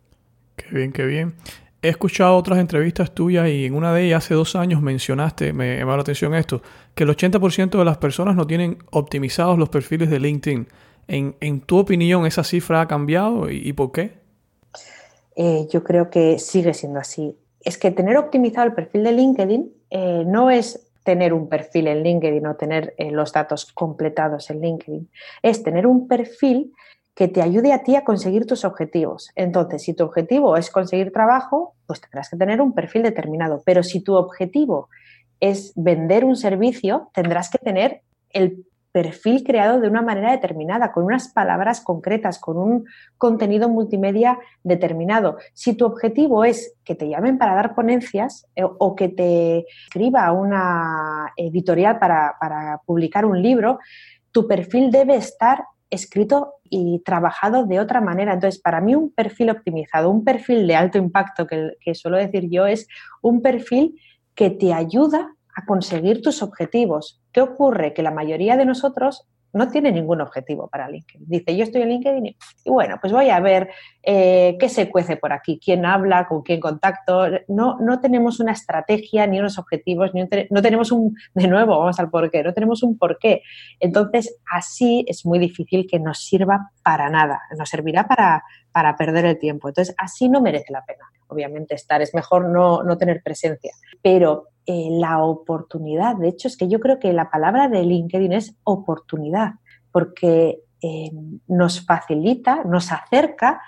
[0.56, 1.36] Qué bien, qué bien.
[1.82, 5.78] He escuchado otras entrevistas tuyas y en una de ellas hace dos años mencionaste, me
[5.78, 6.62] llamó la atención esto,
[6.96, 10.68] que el 80% de las personas no tienen optimizados los perfiles de LinkedIn.
[11.10, 14.14] En, tu opinión, ¿esa cifra ha cambiado y, por qué?
[15.36, 17.36] Eh, yo creo que sigue siendo así.
[17.60, 22.04] Es que tener optimizado el perfil de LinkedIn eh, no es tener un perfil en
[22.04, 25.10] LinkedIn o tener eh, los datos completados en LinkedIn,
[25.42, 26.74] es tener un perfil
[27.16, 29.30] que te ayude a ti a conseguir tus objetivos.
[29.36, 33.62] Entonces, si tu objetivo es conseguir trabajo, pues tendrás que tener un perfil determinado.
[33.66, 34.90] Pero si tu objetivo
[35.40, 41.04] es vender un servicio, tendrás que tener el perfil creado de una manera determinada, con
[41.04, 42.86] unas palabras concretas, con un
[43.18, 45.38] contenido multimedia determinado.
[45.54, 50.32] Si tu objetivo es que te llamen para dar ponencias eh, o que te escriba
[50.32, 53.80] una editorial para, para publicar un libro,
[54.32, 58.34] tu perfil debe estar escrito y trabajado de otra manera.
[58.34, 62.66] Entonces, para mí un perfil optimizado, un perfil de alto impacto, que, suelo decir yo,
[62.66, 62.88] es
[63.22, 64.00] un perfil
[64.36, 67.22] que te ayuda a conseguir tus objetivos.
[67.32, 67.94] ¿Qué ocurre?
[67.94, 71.28] Que la mayoría de nosotros no tiene ningún objetivo para LinkedIn.
[71.30, 73.70] Dice, yo estoy en LinkedIn y, bueno, pues voy a ver
[74.02, 77.28] eh, qué se cuece por aquí, quién habla, con quién contacto.
[77.48, 82.00] No, no tenemos una estrategia ni unos objetivos, ni no tenemos un, de nuevo, vamos
[82.00, 83.44] al porqué, no tenemos un porqué.
[83.80, 89.26] Entonces, así es muy difícil que nos sirva para nada, nos servirá para, para perder
[89.26, 89.68] el tiempo.
[89.68, 91.06] Entonces, así no merece la pena.
[91.28, 96.16] Obviamente, estar es mejor no, no tener presencia, pero eh, la oportunidad.
[96.16, 99.56] De hecho, es que yo creo que la palabra de LinkedIn es oportunidad,
[99.92, 101.12] porque eh,
[101.48, 103.62] nos facilita, nos acerca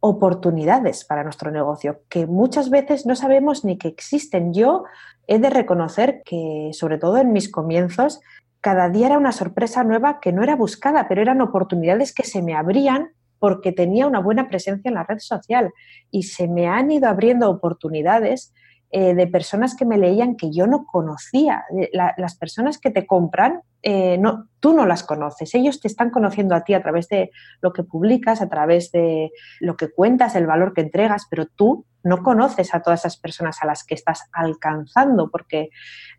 [0.00, 4.52] oportunidades para nuestro negocio que muchas veces no sabemos ni que existen.
[4.52, 4.84] Yo
[5.26, 8.20] he de reconocer que, sobre todo en mis comienzos,
[8.60, 12.42] cada día era una sorpresa nueva que no era buscada, pero eran oportunidades que se
[12.42, 15.72] me abrían porque tenía una buena presencia en la red social
[16.10, 18.52] y se me han ido abriendo oportunidades
[18.90, 21.64] eh, de personas que me leían que yo no conocía.
[21.92, 26.54] las personas que te compran, eh, no, tú no las conoces, ellos te están conociendo
[26.54, 27.30] a ti a través de
[27.60, 29.30] lo que publicas, a través de
[29.60, 33.62] lo que cuentas, el valor que entregas, pero tú no conoces a todas esas personas
[33.62, 35.68] a las que estás alcanzando, porque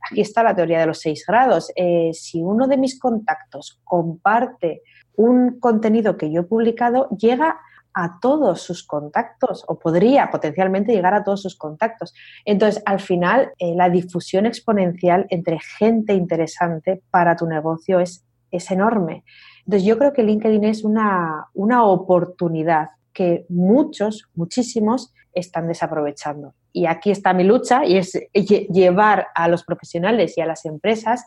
[0.09, 1.71] aquí está la teoría de los seis grados.
[1.75, 4.83] Eh, si uno de mis contactos comparte
[5.15, 7.59] un contenido que yo he publicado, llega
[7.93, 12.13] a todos sus contactos o podría potencialmente llegar a todos sus contactos.
[12.45, 18.71] Entonces, al final, eh, la difusión exponencial entre gente interesante para tu negocio es, es
[18.71, 19.23] enorme.
[19.65, 26.53] Entonces, yo creo que LinkedIn es una, una oportunidad que muchos, muchísimos, están desaprovechando.
[26.71, 31.25] Y aquí está mi lucha y es llevar a los profesionales y a las empresas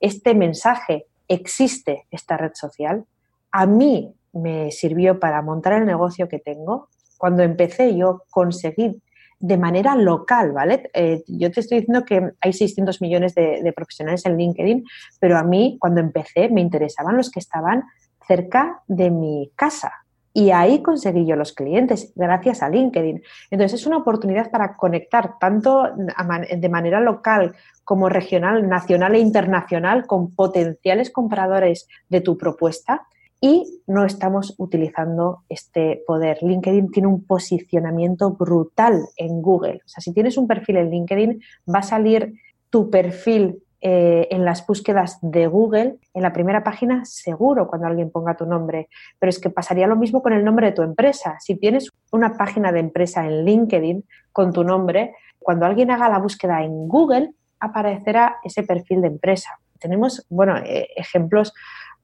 [0.00, 1.06] este mensaje.
[1.28, 3.04] Existe esta red social.
[3.50, 6.88] A mí me sirvió para montar el negocio que tengo.
[7.18, 9.00] Cuando empecé yo conseguí
[9.38, 10.90] de manera local, ¿vale?
[10.94, 14.84] Eh, yo te estoy diciendo que hay 600 millones de, profesionales en LinkedIn,
[15.20, 17.84] pero a mí cuando empecé me interesaban los que estaban
[18.26, 19.92] cerca de mi casa.
[20.32, 23.22] Y ahí conseguí yo los clientes, gracias a LinkedIn.
[23.50, 27.54] Entonces es una oportunidad para conectar tanto de manera local
[27.84, 33.06] como regional, nacional e internacional con potenciales compradores de tu propuesta
[33.44, 36.38] y no estamos utilizando este poder.
[36.40, 39.82] LinkedIn tiene un posicionamiento brutal en Google.
[39.84, 42.40] O sea, si tienes un perfil en LinkedIn, va a salir
[42.70, 48.10] tu perfil eh, en las búsquedas de Google, en la primera página, seguro cuando alguien
[48.10, 48.88] ponga tu nombre.
[49.18, 51.36] Pero es que pasaría lo mismo con el nombre de tu empresa.
[51.38, 56.18] Si tienes una página de empresa en LinkedIn con tu nombre, cuando alguien haga la
[56.18, 59.50] búsqueda en Google, aparecerá ese perfil de empresa.
[59.78, 61.52] Tenemos, bueno, eh, ejemplos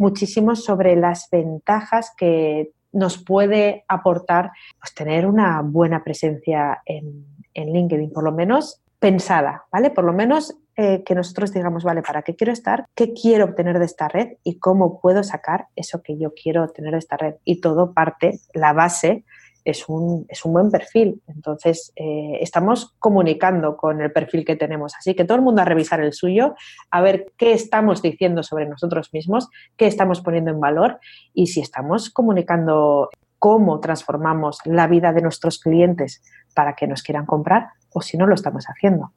[0.01, 8.11] muchísimos sobre las ventajas que nos puede aportar pues, tener una buena presencia en, LinkedIn,
[8.11, 9.90] por lo menos pensada, ¿vale?
[9.90, 12.86] Por lo menos eh, que nosotros digamos, vale, ¿para qué quiero estar?
[12.94, 14.38] ¿Qué quiero obtener de esta red?
[14.42, 17.34] ¿Y cómo puedo sacar eso que yo quiero obtener de esta red?
[17.44, 19.24] Y todo parte, la base
[19.71, 21.23] es un, es un buen perfil.
[21.27, 24.95] Entonces, eh, estamos comunicando con el perfil que tenemos.
[24.97, 26.55] Así que todo el mundo a revisar el suyo,
[26.91, 30.99] a ver qué estamos diciendo sobre nosotros mismos, qué estamos poniendo en valor
[31.33, 33.09] y si estamos comunicando
[33.39, 36.23] cómo transformamos la vida de nuestros clientes
[36.55, 39.12] para que nos quieran comprar o si no lo estamos haciendo.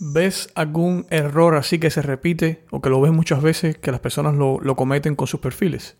[0.00, 4.00] ¿Ves algún error así que se repite o que lo ves muchas veces que las
[4.00, 5.96] personas lo, lo cometen con sus perfiles?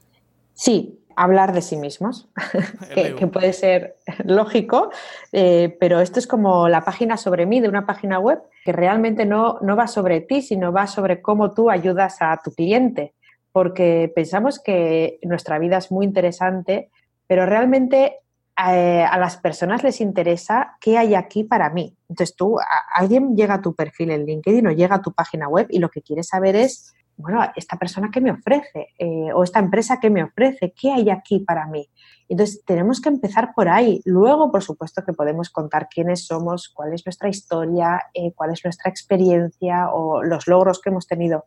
[0.54, 2.28] Sí, hablar de sí mismos,
[2.94, 4.90] que, puede ser lógico,
[5.32, 9.26] eh, pero esto es como la página sobre mí de una página web que realmente
[9.26, 13.14] no, no va sobre ti, sino va sobre cómo tú ayudas a tu cliente,
[13.50, 16.90] porque pensamos que nuestra vida es muy interesante,
[17.26, 18.20] pero realmente
[18.56, 21.96] eh, a las personas les interesa qué hay aquí para mí.
[22.08, 22.58] Entonces tú,
[22.94, 25.88] alguien llega a tu perfil en LinkedIn o llega a tu página web y lo
[25.88, 30.08] que quiere saber es bueno, esta persona qué me ofrece eh, o esta empresa qué
[30.08, 31.90] me ofrece, qué hay aquí para mí.
[32.28, 34.00] Entonces, tenemos que empezar por ahí.
[34.04, 38.62] Luego, por supuesto, que podemos contar quiénes somos, cuál es nuestra historia, eh, cuál es
[38.64, 41.44] nuestra experiencia o los logros que hemos tenido.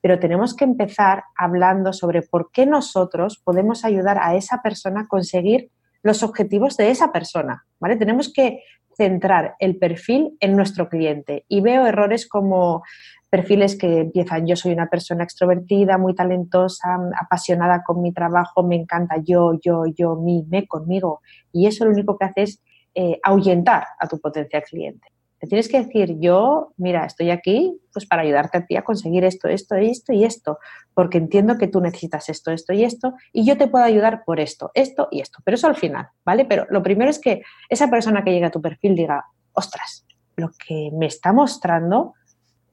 [0.00, 5.08] Pero tenemos que empezar hablando sobre por qué nosotros podemos ayudar a esa persona a
[5.08, 5.70] conseguir
[6.02, 7.66] los objetivos de esa persona.
[7.78, 7.96] ¿vale?
[7.96, 8.62] Tenemos que
[8.96, 11.44] centrar el perfil en nuestro cliente.
[11.48, 12.82] Y veo errores como
[13.30, 18.74] perfiles que empiezan, yo soy una persona extrovertida, muy talentosa, apasionada con mi trabajo, me
[18.74, 21.20] encanta yo, yo, yo, mí, me, conmigo.
[21.52, 22.62] Y eso lo único que hace es
[22.94, 25.06] eh, ahuyentar a tu potencial cliente.
[25.40, 29.24] Le tienes que decir, yo, mira, estoy aquí pues para ayudarte a ti a conseguir
[29.24, 30.58] esto, esto, esto y esto,
[30.92, 34.38] porque entiendo que tú necesitas esto, esto y esto, y yo te puedo ayudar por
[34.38, 35.38] esto, esto y esto.
[35.44, 36.44] Pero eso al final, ¿vale?
[36.44, 40.04] Pero lo primero es que esa persona que llega a tu perfil diga, ostras,
[40.36, 42.14] lo que me está mostrando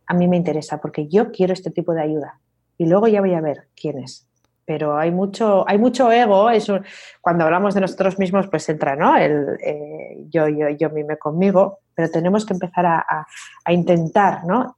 [0.08, 2.40] a mí me interesa, porque yo quiero este tipo de ayuda.
[2.78, 4.28] Y luego ya voy a ver quién es
[4.68, 6.50] pero hay mucho, hay mucho ego.
[6.50, 6.82] Eso,
[7.22, 9.16] cuando hablamos de nosotros mismos, pues entra, ¿no?
[9.16, 13.26] El eh, yo, yo, yo mime conmigo, pero tenemos que empezar a,
[13.64, 14.76] a, intentar, ¿no?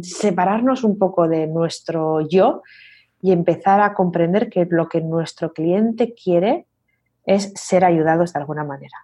[0.00, 2.62] Separarnos un poco de nuestro yo
[3.20, 6.68] y empezar a comprender que lo que nuestro cliente quiere
[7.26, 8.96] es ser ayudados de alguna manera,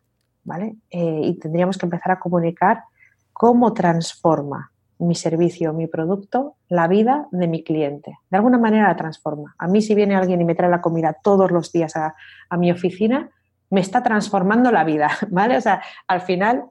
[0.45, 0.77] ¿vale?
[0.89, 2.85] Eh, y tendríamos que empezar a comunicar
[3.33, 8.19] cómo transforma mi servicio, mi producto, la vida de mi cliente.
[8.31, 9.55] De alguna manera la transforma.
[9.59, 12.15] A mí si viene alguien y me trae la comida todos los días a,
[12.57, 13.31] mi oficina,
[13.71, 15.57] me está transformando la vida, ¿vale?
[15.57, 16.65] O sea, al final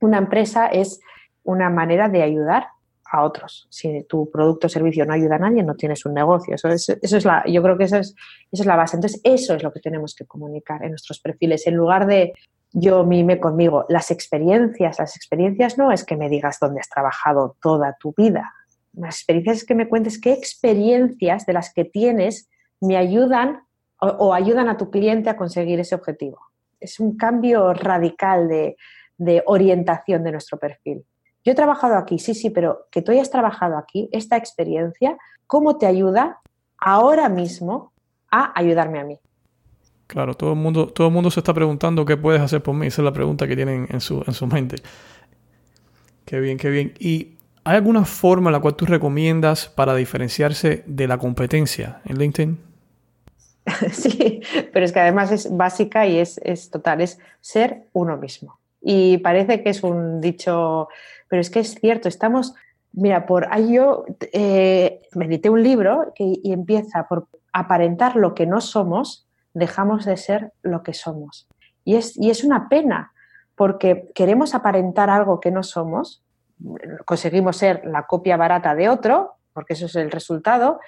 [0.00, 1.00] una empresa es
[1.44, 2.68] una manera de ayudar
[3.10, 3.66] a otros.
[3.68, 6.54] Si tu producto o servicio no ayuda a nadie, no tienes un negocio.
[6.54, 8.14] Eso es, eso es la, yo creo que eso es,
[8.50, 8.96] esa es la base.
[8.96, 11.66] Entonces, eso es lo que tenemos que comunicar en nuestros perfiles.
[11.66, 12.32] En lugar de
[12.72, 13.84] yo mime conmigo.
[13.88, 18.54] Las experiencias, las experiencias no es que me digas dónde has trabajado toda tu vida.
[18.94, 22.48] Las experiencias es que me cuentes qué experiencias de las que tienes
[22.80, 23.62] me ayudan
[24.00, 26.40] o, ayudan a tu cliente a conseguir ese objetivo.
[26.80, 28.76] Es un cambio radical de,
[29.16, 31.04] de orientación de nuestro perfil.
[31.44, 35.16] Yo he trabajado aquí, sí, sí, pero que tú hayas trabajado aquí, esta experiencia,
[35.46, 36.40] ¿cómo te ayuda
[36.78, 37.92] ahora mismo
[38.30, 39.20] a ayudarme a mí?
[40.12, 42.86] Claro, todo el mundo, todo el mundo se está preguntando qué puedes hacer por mí.
[42.86, 44.76] Esa es la pregunta que tienen en su, en su mente.
[46.26, 46.92] Qué bien, qué bien.
[46.98, 52.18] ¿Y hay alguna forma en la cual tú recomiendas para diferenciarse de la competencia en
[52.18, 52.58] LinkedIn?
[53.90, 58.58] Sí, pero es que además es básica y es, es total, es ser uno mismo.
[58.82, 60.88] Y parece que es un dicho,
[61.26, 62.52] pero es que es cierto, estamos,
[62.92, 64.04] mira, por ahí yo
[64.34, 70.16] eh, medité un libro que, y empieza por aparentar lo que no somos dejamos de
[70.16, 71.48] ser lo que somos.
[71.84, 73.12] Y es, y es una pena,
[73.54, 76.22] porque queremos aparentar algo que no somos,
[77.04, 80.80] conseguimos ser la copia barata de otro, porque eso es el resultado,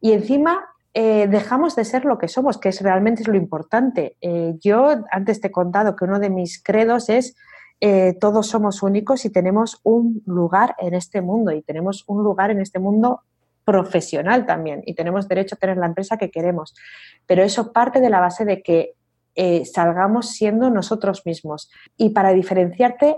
[0.00, 4.16] y encima eh, dejamos de ser lo que somos, que es realmente lo importante.
[4.20, 7.36] Eh, yo antes te he contado que uno de mis credos es
[7.80, 12.50] eh, todos somos únicos y tenemos un lugar en este mundo y tenemos un lugar
[12.50, 13.20] en este mundo
[13.66, 16.74] profesional también y tenemos derecho a tener la empresa que queremos.
[17.26, 18.94] Pero eso parte de la base de que
[19.34, 21.68] eh, salgamos siendo nosotros mismos.
[21.96, 23.16] Y para diferenciarte,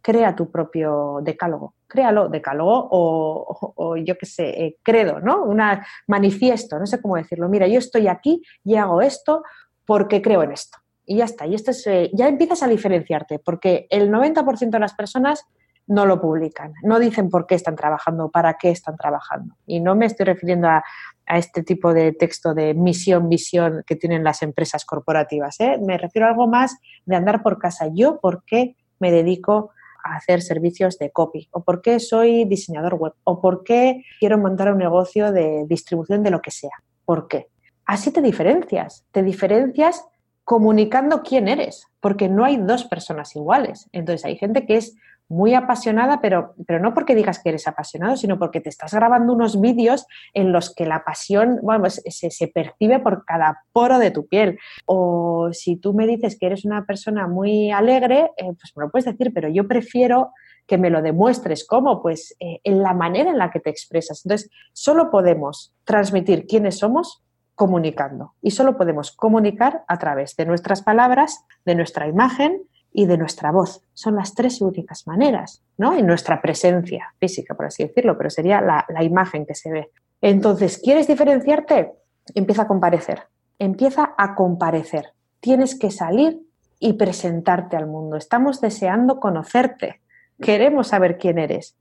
[0.00, 1.74] crea tu propio decálogo.
[1.86, 5.44] Créalo, decálogo o, yo qué sé, eh, credo, ¿no?
[5.44, 7.48] Una manifiesto, no sé cómo decirlo.
[7.48, 9.42] Mira, yo estoy aquí y hago esto
[9.84, 10.78] porque creo en esto.
[11.04, 11.46] Y ya está.
[11.46, 15.44] Y esto es, eh, ya empiezas a diferenciarte, porque el 90% de las personas
[15.90, 19.56] no lo publican, no dicen por qué están trabajando, para qué están trabajando.
[19.66, 20.84] Y no me estoy refiriendo a,
[21.26, 25.60] este tipo de texto de misión, visión que tienen las empresas corporativas.
[25.60, 25.78] ¿eh?
[25.80, 26.76] Me refiero a algo más
[27.06, 27.88] de andar por casa.
[27.92, 29.70] Yo, ¿por qué me dedico
[30.02, 31.48] a hacer servicios de copy?
[31.52, 33.12] ¿O por qué soy diseñador web?
[33.22, 36.82] ¿O por qué quiero montar un negocio de distribución de lo que sea?
[37.04, 37.46] ¿Por qué?
[37.84, 39.04] Así te diferencias.
[39.12, 40.04] Te diferencias
[40.44, 43.88] comunicando quién eres, porque no hay dos personas iguales.
[43.92, 44.96] Entonces hay gente que es
[45.30, 49.32] muy apasionada, pero, pero no porque digas que eres apasionado, sino porque te estás grabando
[49.32, 50.04] unos vídeos
[50.34, 54.58] en los que la pasión bueno, pues, se, percibe por cada poro de tu piel.
[54.86, 58.90] O si tú me dices que eres una persona muy alegre, eh, pues me lo
[58.90, 60.32] puedes decir, pero yo prefiero
[60.66, 61.64] que me lo demuestres.
[61.64, 62.02] ¿Cómo?
[62.02, 64.22] Pues eh, en la manera en la que te expresas.
[64.24, 67.22] Entonces, solo podemos transmitir quiénes somos
[67.54, 68.34] comunicando.
[68.42, 72.62] Y solo podemos comunicar a través de nuestras palabras, de nuestra imagen
[72.92, 73.82] y de nuestra voz.
[73.94, 75.96] Son las tres únicas maneras, ¿no?
[75.96, 79.90] Y nuestra presencia física, por así decirlo, pero sería la, la imagen que se ve.
[80.20, 81.92] Entonces, ¿quieres diferenciarte?
[82.34, 83.22] Empieza a comparecer.
[83.58, 85.12] Empieza a comparecer.
[85.40, 86.40] Tienes que salir
[86.78, 88.16] y presentarte al mundo.
[88.16, 90.00] Estamos deseando conocerte.
[90.40, 91.76] Queremos saber quién eres.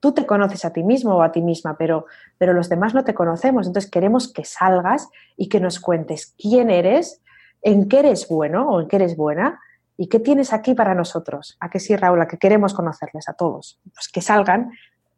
[0.00, 3.04] Tú te conoces a ti mismo o a ti misma, pero, pero los demás no
[3.04, 3.66] te conocemos.
[3.66, 7.22] Entonces queremos que salgas y que nos cuentes quién eres,
[7.62, 9.60] en qué eres bueno o en qué eres buena
[9.96, 11.56] ¿Y qué tienes aquí para nosotros?
[11.60, 12.20] ¿A qué sí, Raúl?
[12.20, 13.80] A que queremos conocerles a todos.
[13.94, 14.72] Pues que salgan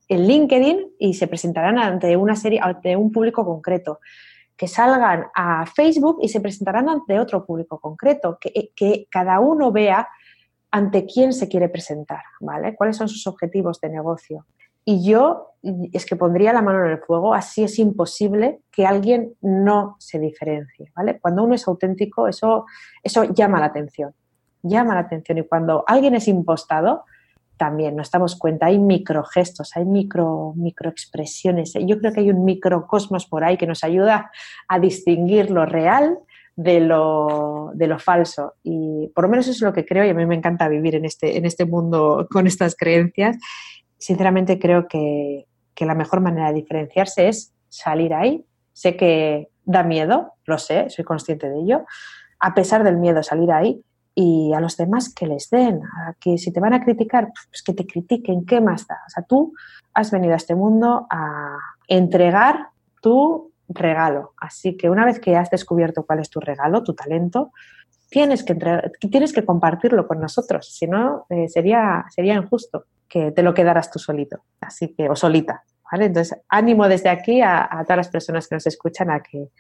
[0.09, 4.01] en LinkedIn y se presentarán ante una serie, ante un público concreto.
[4.57, 8.39] Que salgan a Facebook y se presentarán ante otro público concreto.
[8.39, 10.09] Que, que cada uno vea
[10.71, 12.77] ante quién se quiere presentar, ¿vale?
[12.77, 14.47] ¿Cuáles son sus objetivos de negocio?
[14.85, 15.55] Y yo
[15.93, 20.19] es que pondría la mano en el fuego, así es imposible que alguien no se
[20.19, 21.19] diferencie, ¿vale?
[21.19, 22.67] Cuando uno es auténtico, eso,
[23.03, 24.15] eso llama la atención
[24.69, 27.05] llama la atención y cuando alguien es impostado,
[27.57, 31.75] también nos damos cuenta, hay microgestos, hay micro, microexpresiones.
[31.81, 34.31] Yo creo que hay un microcosmos por ahí que nos ayuda
[34.69, 36.19] a distinguir lo real
[36.55, 38.55] de lo, de lo falso.
[38.63, 40.95] Y por lo menos eso es lo que creo y a mí me encanta vivir
[40.95, 43.37] en este, en este mundo con estas creencias.
[43.99, 48.45] Sinceramente creo que, que la mejor manera de diferenciarse es salir ahí.
[48.73, 51.85] Sé que da miedo, lo sé, soy consciente de ello.
[52.39, 53.83] A pesar del miedo, salir ahí
[54.19, 57.63] y a los demás que les den, a que si te van a criticar, pues
[57.63, 58.99] que te critiquen, ¿qué más da?
[59.07, 59.53] O sea, tú
[59.93, 62.71] has venido a este mundo a entregar
[63.03, 64.33] tu regalo.
[64.41, 67.53] Así que una vez que has descubierto cuál es tu regalo, tu talento,
[68.09, 68.55] tienes que,
[69.11, 73.91] tienes que compartirlo con nosotros, si no eh, sería, sería injusto que te lo quedaras
[73.91, 75.63] tú solito, así que, o solita.
[75.93, 76.07] ¿vale?
[76.07, 79.51] Entonces, ánimo desde aquí a, todas las personas que nos escuchan a que,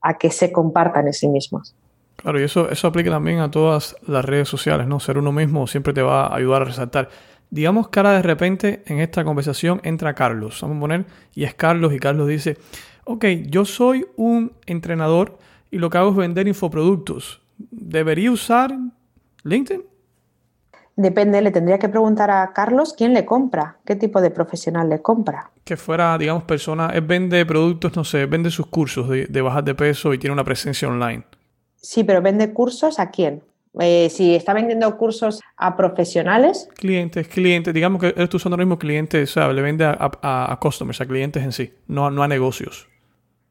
[0.00, 1.76] a que se compartan en sí mismos.
[2.20, 4.98] Claro, y eso, eso aplica también a todas las redes sociales, ¿no?
[4.98, 7.08] Ser uno mismo siempre te va a ayudar a resaltar.
[7.48, 11.54] Digamos que ahora de repente en esta conversación entra Carlos, vamos a poner, y es
[11.54, 12.58] Carlos, y Carlos dice,
[13.04, 15.38] ok, yo soy un entrenador
[15.70, 17.40] y lo que hago es vender infoproductos.
[17.56, 18.76] ¿Debería usar
[19.44, 19.84] LinkedIn?
[20.96, 25.00] Depende, le tendría que preguntar a Carlos quién le compra, qué tipo de profesional le
[25.00, 25.52] compra.
[25.62, 29.62] Que fuera, digamos, persona, él vende productos, no sé, vende sus cursos de, de bajar
[29.62, 31.24] de peso y tiene una presencia online.
[31.80, 33.42] Sí, pero vende cursos a quién?
[33.80, 36.68] Eh, si está vendiendo cursos a profesionales.
[36.74, 39.96] Clientes, clientes, digamos que eres tú usando ahora mismo clientes, o sea, le vende a,
[40.22, 42.88] a, a, customers, a clientes en sí, no, no a negocios.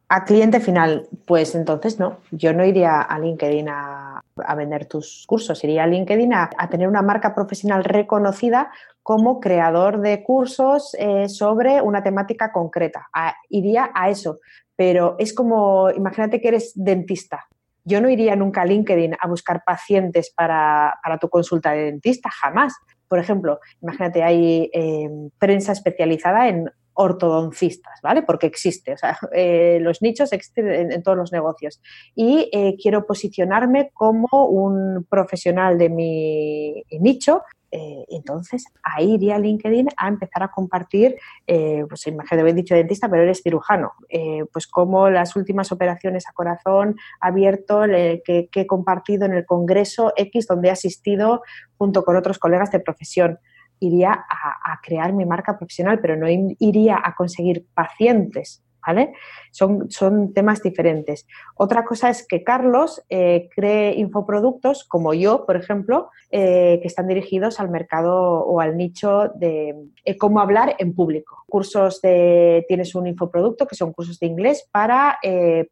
[0.09, 5.25] A cliente final, pues entonces no, yo no iría a LinkedIn a, a vender tus
[5.28, 8.71] cursos, iría a LinkedIn a, tener una marca profesional reconocida
[9.03, 13.07] como creador de cursos eh, sobre una temática concreta.
[13.49, 14.39] iría a eso,
[14.75, 17.47] pero es como, imagínate que eres dentista.
[17.88, 22.29] Yo no iría nunca a LinkedIn a buscar pacientes para, para tu consulta de dentista,
[22.29, 22.73] jamás.
[23.07, 25.09] Por ejemplo, imagínate, hay eh,
[25.39, 28.23] prensa especializada en ortodoncistas, ¿vale?
[28.23, 31.81] Porque existe, o sea, eh, los nichos existen en, todos los negocios.
[32.13, 39.39] Y eh, quiero posicionarme como un profesional de mi nicho eh, entonces, ahí iría a
[39.39, 44.45] LinkedIn a empezar a compartir, eh, pues imagínate, habéis dicho dentista, pero eres cirujano, eh,
[44.51, 47.82] pues como las últimas operaciones a corazón abierto
[48.24, 51.41] que, he compartido en el Congreso X, donde he asistido
[51.78, 53.39] junto con otros colegas de profesión.
[53.80, 59.11] Iría a crear mi marca profesional, pero no iría a conseguir pacientes ¿vale?
[59.51, 61.27] Son, son temas diferentes.
[61.55, 67.09] Otra cosa es que Carlos eh, cree infoproductos, como yo, por ejemplo, eh, que están
[67.09, 69.75] dirigidos al mercado o al nicho de
[70.05, 71.43] eh, cómo hablar en público.
[71.47, 75.19] Cursos de, tienes un infoproducto que son cursos de inglés para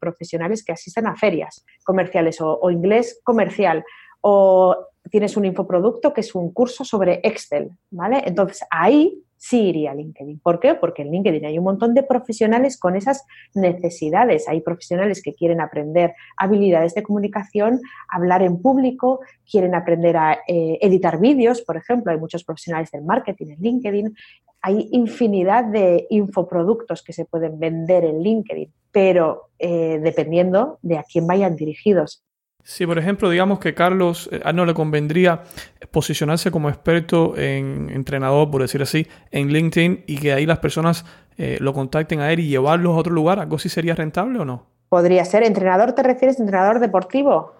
[0.00, 3.84] profesionales que asisten a ferias comerciales o, o inglés comercial
[4.28, 8.24] o tienes un infoproducto que es un curso sobre Excel, ¿vale?
[8.26, 10.40] Entonces ahí sí iría a LinkedIn.
[10.40, 10.74] ¿Por qué?
[10.74, 13.24] Porque en LinkedIn hay un montón de profesionales con esas
[13.54, 14.48] necesidades.
[14.48, 20.78] Hay profesionales que quieren aprender habilidades de comunicación, hablar en público, quieren aprender a eh,
[20.80, 22.10] editar vídeos, por ejemplo.
[22.10, 24.16] Hay muchos profesionales del marketing en LinkedIn.
[24.62, 31.04] Hay infinidad de infoproductos que se pueden vender en LinkedIn, pero eh, dependiendo de a
[31.04, 32.25] quién vayan dirigidos.
[32.68, 35.44] Si, por ejemplo, digamos que Carlos eh, no le convendría
[35.92, 41.04] posicionarse como experto en entrenador, por decir así, en LinkedIn y que ahí las personas
[41.38, 44.44] eh, lo contacten a él y llevarlos a otro lugar, ¿algo sí sería rentable o
[44.44, 44.66] no?
[44.88, 45.44] Podría ser.
[45.44, 47.54] ¿Entrenador te refieres a entrenador deportivo?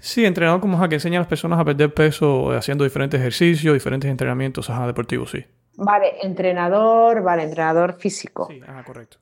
[0.00, 3.20] Sí, entrenador como a que enseña a las personas a perder peso eh, haciendo diferentes
[3.20, 5.44] ejercicios, diferentes entrenamientos ajá, deportivos, sí.
[5.76, 8.48] Vale, entrenador, vale, entrenador físico.
[8.50, 9.18] Sí, ajá, correcto.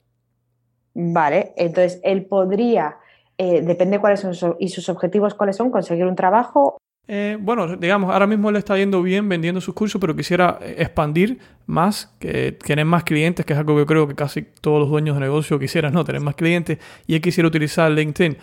[0.95, 2.97] Vale, entonces él podría
[3.39, 6.79] eh, depende cuáles son y sus objetivos cuáles son, conseguir un trabajo.
[7.09, 10.77] Eh, bueno, digamos, ahora mismo le está yendo bien vendiendo sus cursos, pero quisiera eh,
[10.79, 14.91] expandir más, que tener más clientes, que es algo que creo que casi todos los
[14.91, 16.05] dueños de negocio quisieran, ¿no?
[16.05, 18.37] Tener más clientes y él quisiera utilizar LinkedIn.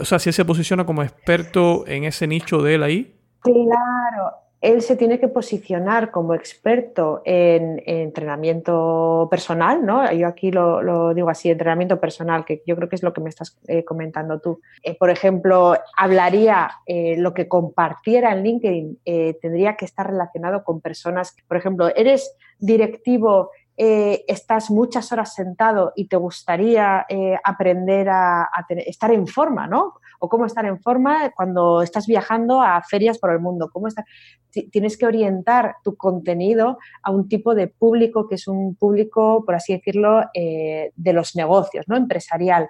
[0.00, 3.14] o sea, si él se posiciona como experto en ese nicho de él ahí.
[3.40, 10.10] Claro, él se tiene que posicionar como experto en, entrenamiento personal, ¿no?
[10.12, 13.28] Yo aquí lo, digo así, entrenamiento personal, que yo creo que es lo que me
[13.28, 14.60] estás eh, comentando tú.
[14.82, 18.98] Eh, por ejemplo, hablaría eh, lo que compartiera en LinkedIn,
[19.40, 26.08] tendría que estar relacionado con personas, por ejemplo, eres directivo estás muchas horas sentado y
[26.08, 27.06] te gustaría
[27.44, 28.48] aprender a,
[28.86, 29.94] estar en forma, ¿no?
[30.18, 33.70] o cómo estar en forma cuando estás viajando a ferias por el mundo.
[33.72, 34.04] Cómo estar...
[34.50, 39.54] Tienes que orientar tu contenido a un tipo de público que es un público, por
[39.54, 41.96] así decirlo, eh, de los negocios, ¿no?
[41.96, 42.68] empresarial.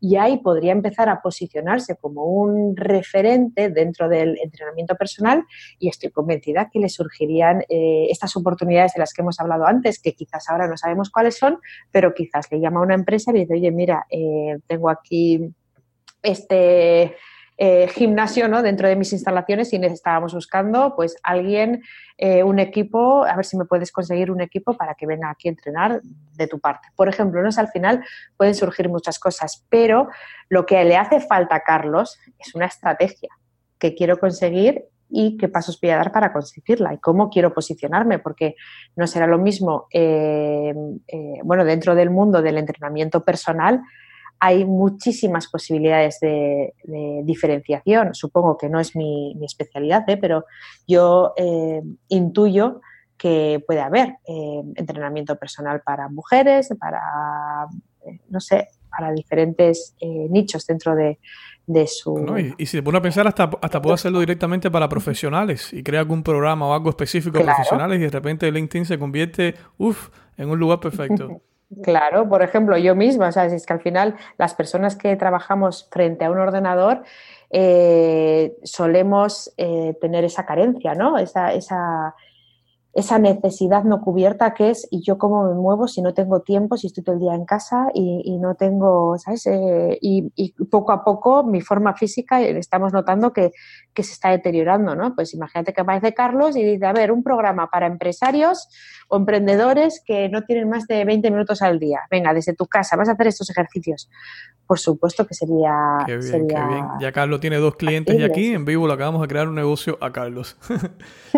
[0.00, 5.44] Y ahí podría empezar a posicionarse como un referente dentro del entrenamiento personal
[5.78, 10.00] y estoy convencida que le surgirían eh, estas oportunidades de las que hemos hablado antes,
[10.00, 11.58] que quizás ahora no sabemos cuáles son,
[11.90, 15.52] pero quizás le llama a una empresa y dice, oye, mira, eh, tengo aquí
[16.22, 17.16] este
[17.60, 18.62] eh, gimnasio ¿no?
[18.62, 21.82] dentro de mis instalaciones y estábamos buscando pues alguien,
[22.16, 25.48] eh, un equipo, a ver si me puedes conseguir un equipo para que venga aquí
[25.48, 26.00] a entrenar
[26.36, 26.86] de tu parte.
[26.94, 27.48] Por ejemplo, ¿no?
[27.56, 28.04] al final
[28.36, 30.08] pueden surgir muchas cosas, pero
[30.48, 33.30] lo que le hace falta a Carlos es una estrategia
[33.80, 38.20] que quiero conseguir y qué pasos voy a dar para conseguirla y cómo quiero posicionarme,
[38.20, 38.54] porque
[38.94, 40.72] no será lo mismo, eh,
[41.42, 43.82] bueno, dentro del mundo del entrenamiento personal,
[44.40, 46.74] hay muchísimas posibilidades de,
[47.24, 48.14] diferenciación.
[48.14, 50.16] Supongo que no es mi, especialidad, ¿eh?
[50.16, 50.44] pero
[50.86, 52.80] yo eh, intuyo
[53.16, 57.00] que puede haber eh, entrenamiento personal para mujeres, para,
[58.28, 61.18] no sé, para diferentes nichos dentro de,
[61.86, 62.54] su...
[62.56, 66.00] y, si te pones a pensar, hasta, hasta puedo hacerlo directamente para profesionales y crea
[66.00, 70.48] algún programa o algo específico para profesionales y de repente LinkedIn se convierte, uff, en
[70.48, 71.42] un lugar perfecto.
[71.82, 76.24] Claro, por ejemplo, yo misma, sea, es que al final las personas que trabajamos frente
[76.24, 77.02] a un ordenador
[77.50, 81.18] eh, solemos eh, tener esa carencia, ¿no?
[81.18, 82.14] Esa, esa,
[82.94, 86.78] esa necesidad no cubierta que es, ¿y yo cómo me muevo si no tengo tiempo,
[86.78, 89.46] si estoy todo el día en casa y, no tengo, ¿sabes?
[89.46, 93.52] Eh, y, poco a poco mi forma física estamos notando que,
[93.92, 95.14] que, se está deteriorando, ¿no?
[95.14, 98.68] Pues imagínate que aparece Carlos y dice, a ver, un programa para empresarios
[99.08, 102.00] o emprendedores que no tienen más de 20 minutos al día.
[102.10, 104.08] Venga, desde tu casa, vas a hacer estos ejercicios.
[104.66, 105.72] Por supuesto que sería...
[106.06, 106.84] Qué bien, qué bien.
[107.00, 109.98] Ya Carlos tiene dos clientes y aquí en vivo lo acabamos de crear un negocio
[110.00, 110.56] a Carlos.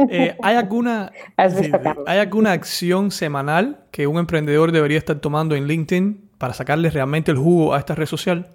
[0.09, 1.13] Eh, ¿Hay alguna...
[1.37, 7.31] ¿Hay alguna acción semanal que un emprendedor debería estar tomando en LinkedIn para sacarle realmente
[7.31, 8.49] el jugo a esta red social?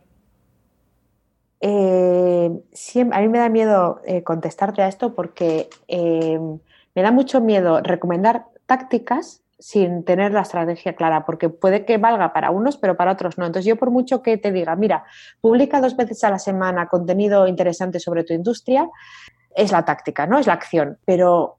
[1.61, 2.49] Eh,
[3.11, 6.39] a mí me da miedo eh, contestarte a esto porque eh,
[6.95, 12.33] me da mucho miedo recomendar tácticas sin tener la estrategia clara, porque puede que valga
[12.33, 13.45] para unos, pero para otros no.
[13.45, 15.05] Entonces, yo por mucho que te diga, mira,
[15.39, 18.89] publica dos veces a la semana contenido interesante sobre tu industria,
[19.55, 20.37] es la táctica, ¿no?
[20.37, 20.97] Es la acción.
[21.05, 21.57] Pero,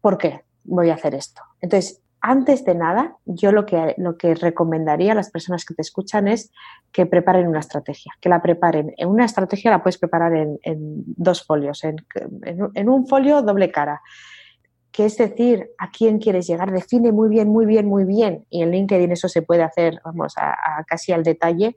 [0.00, 0.42] ¿por qué?
[0.68, 1.42] voy a hacer esto.
[1.60, 5.82] Entonces, antes de nada, yo lo que, lo que recomendaría a las personas que te
[5.82, 6.52] escuchan es
[6.92, 8.92] que preparen una estrategia, que la preparen.
[8.96, 10.58] En una estrategia la puedes preparar en,
[11.16, 11.96] dos folios, en,
[12.74, 14.02] en, un folio doble cara,
[14.98, 18.64] que es decir, a quién quieres llegar, define muy bien, muy bien, muy bien, y
[18.64, 21.76] en LinkedIn eso se puede hacer, vamos, a casi al detalle,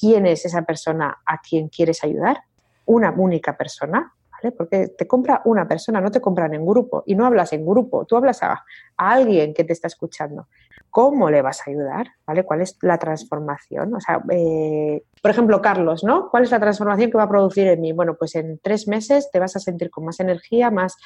[0.00, 2.42] quién es esa persona a quien quieres ayudar,
[2.84, 4.16] una única persona,
[4.56, 8.04] porque te compra una persona, no te compran en grupo y no hablas en grupo,
[8.04, 8.64] tú hablas a,
[8.96, 10.48] alguien que te está escuchando.
[10.90, 12.08] ¿Cómo le vas a ayudar?
[12.26, 12.44] ¿Vale?
[12.44, 13.94] ¿Cuál es la transformación?
[13.94, 16.30] O sea, eh, por ejemplo, Carlos, ¿no?
[16.30, 17.92] ¿Cuál es la transformación que va a producir en mí?
[17.92, 20.96] Bueno, pues en tres meses te vas a sentir con más energía, más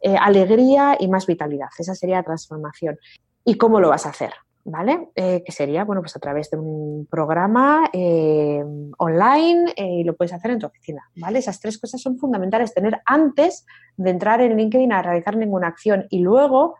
[0.00, 1.68] eh, alegría y más vitalidad.
[1.78, 2.98] Esa sería la transformación.
[3.44, 4.32] ¿Y cómo lo vas a hacer?
[4.64, 5.08] ¿vale?
[5.14, 8.62] Eh, que sería, bueno, pues a través de un programa eh,
[8.98, 11.38] online y lo puedes hacer en tu oficina, ¿vale?
[11.38, 13.64] Esas tres cosas son fundamentales tener antes
[13.96, 16.76] de entrar en LinkedIn a realizar ninguna acción y luego,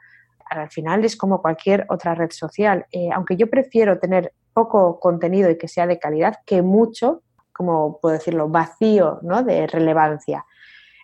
[0.51, 5.57] al final es como cualquier otra red social, aunque yo prefiero tener poco contenido y
[5.57, 7.23] que sea de calidad que mucho,
[7.55, 9.43] como puedo decirlo, vacío, ¿no?
[9.43, 10.45] De relevancia.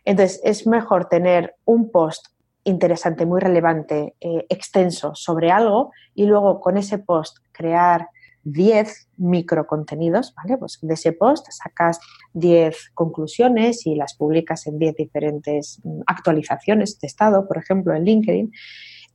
[0.04, 2.26] Entonces, es mejor tener un post
[2.64, 8.08] interesante, muy relevante, eh, extenso sobre algo y luego con ese post crear
[8.44, 10.58] 10 microcontenidos, ¿vale?
[10.58, 11.98] Pues de ese post sacas
[12.34, 18.04] 10 conclusiones y las publicas en 10 diferentes mm, actualizaciones de estado, por ejemplo, en
[18.04, 18.52] LinkedIn.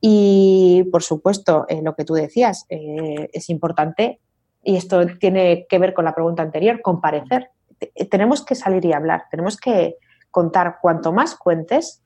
[0.00, 4.20] Y, por supuesto, eh, lo que tú decías, eh, es importante,
[4.62, 7.50] y esto tiene que ver con la pregunta anterior, comparecer.
[8.10, 9.96] Tenemos que salir y hablar, tenemos que
[10.30, 12.02] contar cuanto más cuentes,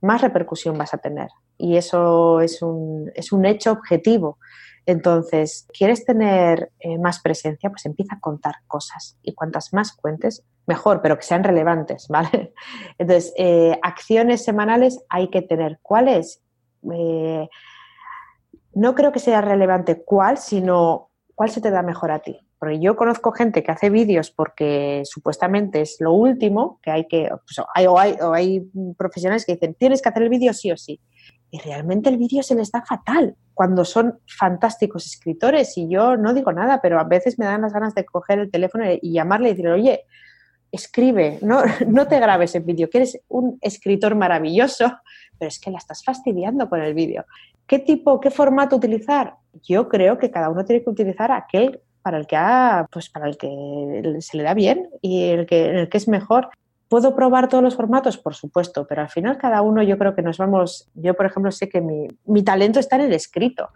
[0.00, 1.28] más repercusión vas a tener.
[1.58, 4.38] Y eso es un, es un hecho objetivo.
[4.84, 7.70] Entonces, ¿quieres tener eh, más presencia?
[7.70, 9.18] Pues empieza a contar cosas.
[9.22, 12.54] Y cuantas más cuentes, mejor, pero que sean relevantes, ¿vale?
[12.98, 15.80] Entonces, eh, acciones semanales hay que tener.
[15.82, 16.42] ¿Cuáles?
[16.92, 17.48] Eh,
[18.74, 22.45] no creo que sea relevante cuál, sino cuál se te da mejor a ti.
[22.58, 27.28] Porque yo conozco gente que hace vídeos porque supuestamente es lo último, que hay que,
[27.28, 27.86] pues, hay,
[28.32, 31.00] hay profesionales que dicen, tienes que hacer el vídeo sí o sí.
[31.50, 35.76] Y realmente el vídeo se les da fatal cuando son fantásticos escritores.
[35.76, 38.50] Y yo no digo nada, pero a veces me dan las ganas de coger el
[38.50, 40.04] teléfono y llamarle y decirle, oye,
[40.72, 44.92] escribe, no, no te grabes el vídeo, que eres un escritor maravilloso,
[45.38, 47.24] pero es que la estás fastidiando con el vídeo.
[47.66, 49.34] ¿Qué tipo, qué formato utilizar?
[49.62, 53.26] Yo creo que cada uno tiene que utilizar aquel para el que ha, pues para
[53.26, 56.50] el que se le da bien y el que, el que es mejor.
[56.88, 58.16] ¿Puedo probar todos los formatos?
[58.16, 61.50] Por supuesto, pero al final cada uno yo creo que nos vamos, yo por ejemplo
[61.50, 63.70] sé que mi, mi talento está en el escrito.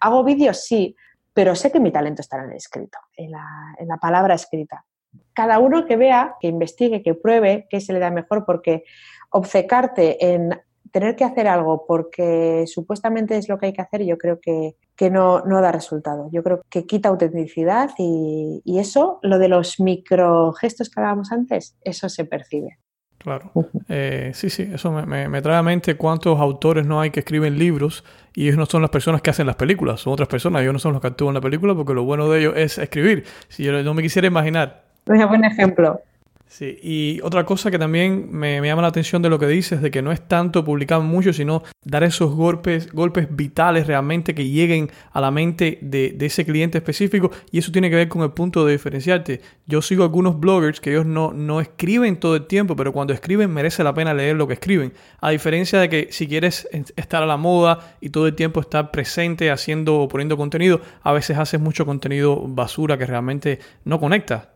[0.00, 0.64] ¿Hago vídeos?
[0.64, 0.96] Sí,
[1.32, 4.84] pero sé que mi talento está en el escrito, en la, en la palabra escrita.
[5.32, 8.82] Cada uno que vea, que investigue, que pruebe qué se le da mejor, porque
[9.30, 10.60] obcecarte en
[10.92, 14.76] tener que hacer algo porque supuestamente es lo que hay que hacer, yo creo que,
[14.96, 16.28] que no, no, da resultado.
[16.32, 21.76] Yo creo que quita autenticidad y, y eso, lo de los microgestos que hablábamos antes,
[21.82, 22.78] eso se percibe.
[23.18, 23.50] Claro.
[23.88, 27.58] Eh, sí, sí, eso me, me, trae a mente cuántos autores no hay que escriben
[27.58, 30.72] libros y ellos no son las personas que hacen las películas, son otras personas, ellos
[30.72, 33.24] no son los que actúan la película porque lo bueno de ellos es escribir.
[33.48, 34.84] Si yo no me quisiera imaginar.
[35.06, 36.00] Un buen ejemplo.
[36.48, 39.90] Sí, y otra cosa que también me, llama la atención de lo que dices, de
[39.90, 44.90] que no es tanto publicar mucho, sino dar esos golpes, golpes vitales realmente que lleguen
[45.12, 48.64] a la mente de, ese cliente específico, y eso tiene que ver con el punto
[48.64, 49.40] de diferenciarte.
[49.66, 53.52] Yo sigo algunos bloggers que ellos no, no escriben todo el tiempo, pero cuando escriben
[53.52, 54.92] merece la pena leer lo que escriben.
[55.20, 58.92] A diferencia de que si quieres estar a la moda y todo el tiempo estar
[58.92, 64.52] presente haciendo o poniendo contenido, a veces haces mucho contenido basura que realmente no conecta.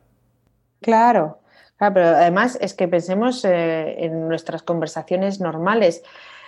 [0.81, 1.40] Claro,
[1.81, 6.03] Claro, pero además es que pensemos eh, en nuestras conversaciones normales.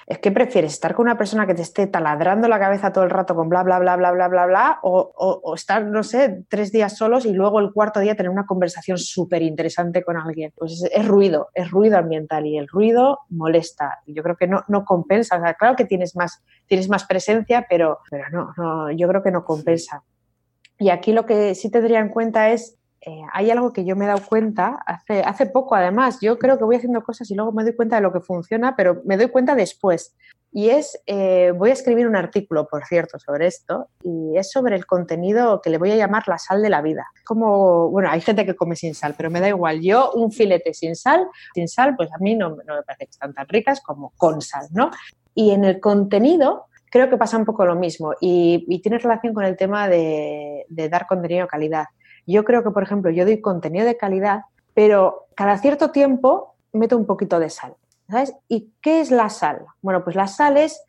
[0.07, 3.09] ¿Es que prefieres estar con una persona que te esté taladrando la cabeza todo el
[3.09, 4.79] rato con bla, bla, bla, bla, bla, bla, bla?
[4.83, 8.99] O, estar, no sé, tres días solos y luego el cuarto día tener una conversación
[8.99, 10.53] súper interesante con alguien?
[10.55, 14.01] Pues es, ruido, es ruido ambiental y el ruido molesta.
[14.07, 15.41] Yo creo que no, no compensa.
[15.55, 19.47] claro que tienes más, tienes más presencia, pero, pero no, no, yo creo que no
[19.47, 20.03] compensa.
[20.79, 24.05] Y aquí lo que sí tendría en cuenta es eh, hay algo que yo me
[24.05, 27.65] he dado cuenta hace, poco, además, yo creo que voy haciendo cosas y luego me
[27.65, 30.15] doy cuenta de lo que funciona, pero me doy cuenta después.
[30.53, 34.77] Y es, eh, voy a escribir un artículo, por cierto, sobre esto, y es sobre
[34.77, 37.07] el contenido que le voy a llamar la sal de la vida.
[37.25, 39.81] Como, bueno, hay gente que come sin sal, pero me da igual.
[39.81, 43.35] Yo, un filete sin sal, sin sal, pues a mí no, me parece que están
[43.35, 44.91] tan ricas como con sal, ¿no?
[45.35, 49.45] Y en el contenido, creo que pasa un poco lo mismo y, tiene relación con
[49.45, 51.87] el tema de, de dar contenido de calidad.
[52.27, 54.43] Yo creo que, por ejemplo, yo doy contenido de calidad,
[54.75, 57.75] pero cada cierto tiempo meto un poquito de sal.
[58.09, 58.35] ¿Sabes?
[58.49, 59.65] ¿Y qué es la sal?
[59.81, 60.85] Bueno, pues la sal es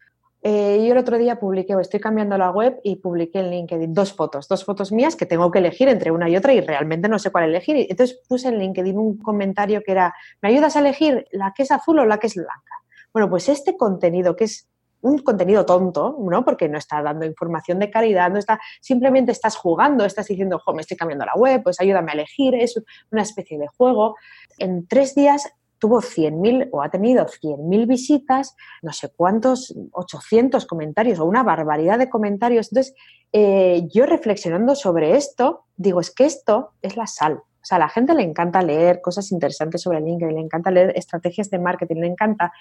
[0.46, 3.94] eh, yo el otro día publiqué, o estoy cambiando la web y publiqué en LinkedIn
[3.94, 7.08] dos fotos, dos fotos mías que tengo que elegir entre una y otra y realmente
[7.08, 7.88] no sé cuál elegir.
[7.90, 11.72] Entonces puse en LinkedIn un comentario que era, ¿me ayudas a elegir la que es
[11.72, 12.84] azul o la que es blanca?
[13.14, 14.68] Bueno, pues este contenido que es
[15.04, 16.44] un contenido tonto, ¿no?
[16.44, 20.74] Porque no está dando información de calidad, no está, simplemente estás jugando, estás diciendo, jo,
[20.74, 22.82] me estoy cambiando la web, pues ayúdame a elegir, es
[23.12, 24.16] una especie de juego.
[24.58, 31.20] En tres días tuvo 100.000 o ha tenido 100.000 visitas, no sé cuántos, 800 comentarios
[31.20, 32.72] o una barbaridad de comentarios.
[32.72, 32.96] Entonces,
[33.34, 37.44] eh, yo reflexionando sobre esto, digo, es que esto es la sal.
[37.64, 40.92] O sea, a la gente le encanta leer cosas interesantes sobre LinkedIn, le encanta leer
[40.98, 42.52] estrategias de marketing, le encanta,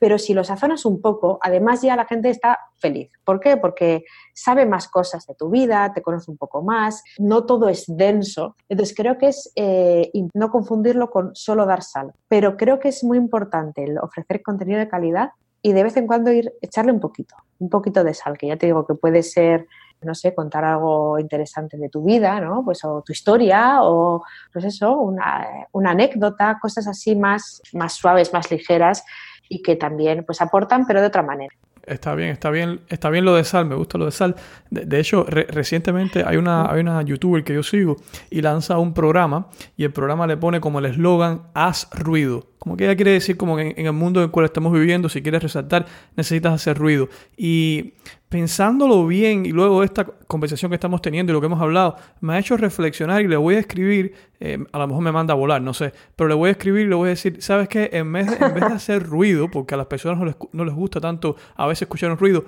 [0.00, 3.12] pero si lo sazonas un poco, además ya la gente está feliz.
[3.22, 3.56] ¿Por qué?
[3.56, 4.04] Porque
[4.34, 8.56] sabe más cosas de tu vida, te conoce un poco más, no todo es denso.
[8.68, 13.04] Entonces creo que es eh, no confundirlo con solo dar sal, pero creo que es
[13.04, 15.30] muy importante el ofrecer contenido de calidad
[15.62, 18.56] y de vez en cuando ir echarle un poquito, un poquito de sal, que ya
[18.56, 19.66] te digo que puede ser
[20.02, 22.64] no sé, contar algo interesante de tu vida, ¿no?
[22.64, 28.50] Pues o tu historia o, pues eso, una, anécdota, cosas así más, más suaves, más
[28.50, 29.04] ligeras
[29.48, 31.54] y que también pues aportan, pero de otra manera.
[31.88, 34.36] Está bien, está bien, está bien lo de sal, me gusta lo de sal.
[34.70, 37.96] De, hecho, recientemente hay una, hay una youtuber que yo sigo
[38.30, 42.46] y lanza un programa y el programa le pone como el eslogan haz ruido.
[42.58, 44.72] Como que ella quiere decir como que en, en el mundo en el cual estamos
[44.72, 45.86] viviendo, si quieres resaltar,
[46.16, 47.08] necesitas hacer ruido.
[47.36, 47.94] Y
[48.28, 52.34] pensándolo bien y luego esta conversación que estamos teniendo y lo que hemos hablado, me
[52.34, 55.36] ha hecho reflexionar y le voy a escribir, eh, a lo mejor me manda a
[55.36, 57.88] volar, no sé, pero le voy a escribir y le voy a decir, ¿sabes qué?
[57.92, 60.64] En vez de, en vez de hacer ruido, porque a las personas no les, no
[60.64, 62.44] les gusta tanto a veces escuchar un ruido,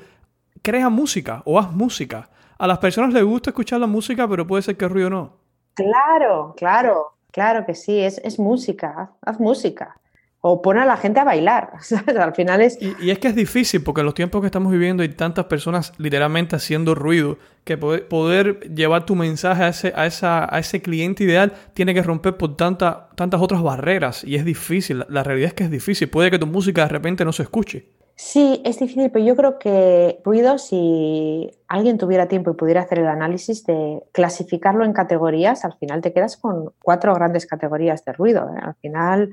[0.62, 2.30] crea música o haz música.
[2.58, 5.36] A las personas les gusta escuchar la música, pero puede ser que el ruido no.
[5.74, 10.00] Claro, claro, claro que sí, es, es música, haz música
[10.42, 11.72] o pone a la gente a bailar.
[12.18, 12.78] Al final es...
[12.80, 15.92] Y, es que es difícil porque en los tiempos que estamos viviendo hay tantas personas
[15.98, 21.24] literalmente haciendo ruido que poder, llevar tu mensaje a ese, a, esa, a ese cliente
[21.24, 25.04] ideal tiene que romper por tanta, tantas otras barreras y es difícil.
[25.08, 26.08] La realidad es que es difícil.
[26.08, 27.99] Puede que tu música de repente no se escuche.
[28.22, 32.98] Sí, es difícil, pero yo creo que ruido, si alguien tuviera tiempo y pudiera hacer
[32.98, 38.12] el análisis de clasificarlo en categorías, al final te quedas con cuatro grandes categorías de
[38.12, 38.46] ruido.
[38.50, 38.60] ¿eh?
[38.62, 39.30] Al final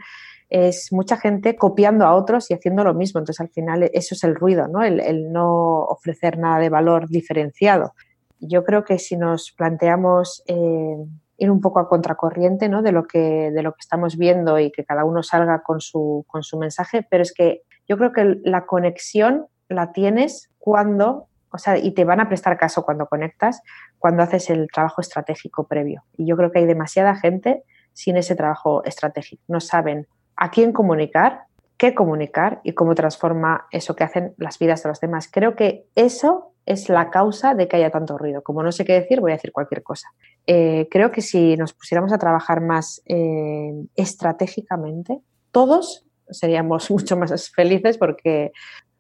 [0.50, 3.20] es mucha gente copiando a otros y haciendo lo mismo.
[3.20, 4.82] Entonces, al final, eso es el ruido, ¿no?
[4.82, 7.94] El, no ofrecer nada de valor diferenciado.
[8.40, 10.96] Yo creo que si nos planteamos eh,
[11.38, 12.82] ir un poco a contracorriente ¿no?
[12.82, 16.24] de, lo que, de lo que estamos viendo y que cada uno salga con su,
[16.26, 21.58] con su mensaje, pero es que yo creo que la conexión la tienes cuando, o
[21.58, 23.62] sea, y te van a prestar caso cuando conectas,
[24.00, 26.04] cuando haces el trabajo estratégico previo.
[26.18, 27.64] Y yo creo que hay demasiada gente
[27.94, 29.42] sin ese trabajo estratégico.
[29.48, 31.44] No saben a quién comunicar,
[31.78, 35.30] qué comunicar y cómo transforma eso que hacen las vidas de los demás.
[35.32, 38.44] Creo que eso es la causa de que haya tanto ruido.
[38.44, 40.10] Como no sé qué decir, voy a decir cualquier cosa.
[40.46, 45.20] Eh, creo que si nos pusiéramos a trabajar más eh, estratégicamente,
[45.52, 48.52] todos seríamos mucho más felices porque,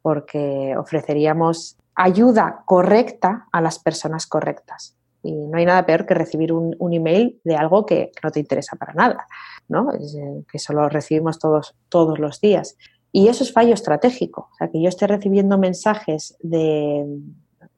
[0.02, 4.96] porque ofreceríamos ayuda correcta a las personas correctas.
[5.24, 8.78] Y no hay nada peor que recibir un, email de algo que, no te interesa
[8.78, 9.28] para nada,
[9.68, 9.92] ¿no?
[9.94, 12.78] Eh, que solo recibimos todos, todos los días.
[13.12, 14.50] Y eso es fallo estratégico.
[14.54, 17.04] O sea, que yo esté recibiendo mensajes de,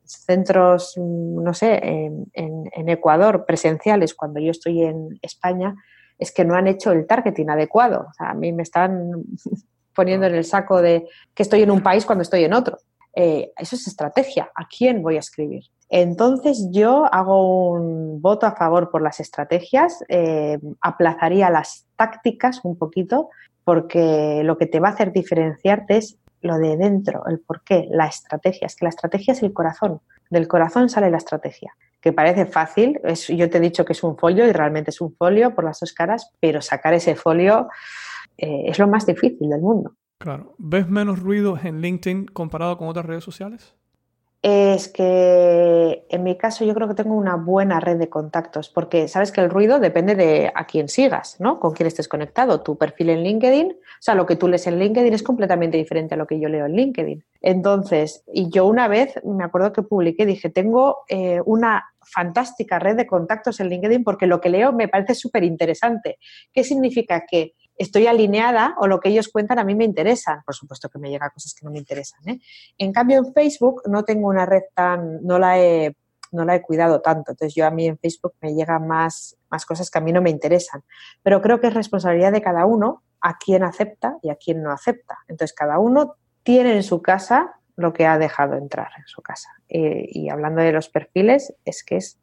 [0.10, 5.76] centros, mm, no sé, en, Ecuador presenciales cuando yo estoy en España,
[6.20, 8.08] es que no han hecho el targeting adecuado.
[8.20, 9.24] A mí me están
[9.96, 12.78] poniendo en el saco de que estoy en un país cuando estoy en otro.
[13.16, 14.52] Eh, eso es estrategia.
[14.54, 15.64] ¿A quién voy a escribir?
[15.90, 22.78] Entonces yo hago un voto a favor por las estrategias, eh, aplazaría las tácticas un
[22.78, 23.30] poquito,
[23.64, 27.88] porque lo que te va a hacer diferenciarte es lo de dentro, el por qué,
[27.90, 28.68] la estrategia.
[28.68, 30.02] Es que la estrategia es el corazón.
[30.30, 31.76] Del corazón sale la estrategia.
[32.02, 35.02] Que parece fácil, es, yo te he dicho que es un folio y realmente es
[35.02, 37.68] un folio por las dos caras, pero sacar ese folio
[38.38, 39.96] eh, es lo más difícil del mundo.
[40.18, 40.56] Claro.
[40.58, 43.76] ¿Ves menos ruido en LinkedIn comparado con otras redes sociales?
[44.42, 49.10] Es que en mi caso yo creo que tengo una buena red de contactos, porque
[49.10, 51.60] sabes que el ruido depende de a quién sigas, ¿no?
[51.60, 52.62] Con quién estés conectado.
[52.62, 56.16] Tu perfil en LinkedIn, o sea, lo que tú lees en LinkedIn es completamente diferente
[56.16, 57.24] a lo que yo leo en LinkedIn.
[57.42, 62.96] Entonces, y yo una vez me acuerdo que publiqué, dije, tengo eh, una fantástica red
[62.96, 66.18] de contactos en LinkedIn porque lo que leo me parece súper interesante.
[66.54, 67.26] ¿Qué significa?
[67.30, 70.44] Que estoy alineada o lo que ellos cuentan a mí me interesa.
[70.46, 72.28] Por supuesto que me llegan cosas que no me interesan.
[72.28, 72.40] ¿eh?
[72.78, 75.96] En cambio, en Facebook no tengo una red tan, no la he,
[76.34, 77.32] no la he cuidado tanto.
[77.32, 80.22] Entonces, yo a mí en Facebook me llegan más, más cosas que a mí no
[80.22, 80.84] me interesan.
[81.24, 84.72] Pero creo que es responsabilidad de cada uno a quién acepta y a quién no
[84.72, 85.18] acepta.
[85.30, 89.50] Entonces, cada uno tiene en su casa lo que ha dejado entrar en su casa.
[89.70, 92.20] y hablando de los perfiles, es que es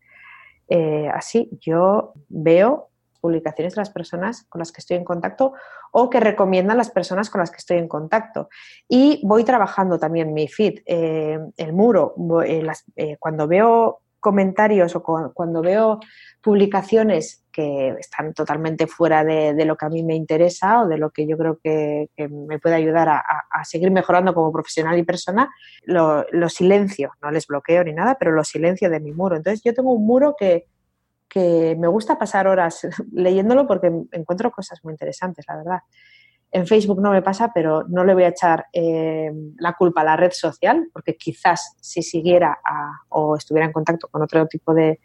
[0.68, 1.48] eh, así.
[1.60, 2.90] Yo veo
[3.26, 5.52] publicaciones de las personas con las que estoy en contacto
[5.90, 8.48] o que recomiendan las personas con las que estoy en contacto.
[8.88, 12.14] Y voy trabajando también mi feed, eh, el muro,
[12.44, 12.64] eh,
[12.94, 16.00] eh, cuando veo comentarios o cuando veo
[16.40, 21.10] publicaciones que están totalmente fuera de, lo que a mí me interesa o de lo
[21.10, 25.48] que yo creo que, me puede ayudar a, seguir mejorando como profesional y persona,
[25.84, 29.36] lo, lo, silencio, no les bloqueo ni nada, pero lo silencio de mi muro.
[29.36, 30.66] Entonces yo tengo un muro que,
[31.28, 35.78] que me gusta pasar horas leyéndolo porque encuentro cosas muy interesantes, la verdad.
[36.52, 40.04] En Facebook no me pasa, pero no le voy a echar eh, la culpa a
[40.04, 42.58] la red social, porque quizás si siguiera
[43.08, 44.98] o estuviera en contacto con otro tipo de,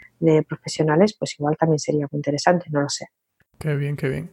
[0.48, 3.08] profesionales, pues igual también sería muy interesante, no lo sé.
[3.58, 4.30] Qué bien, qué bien.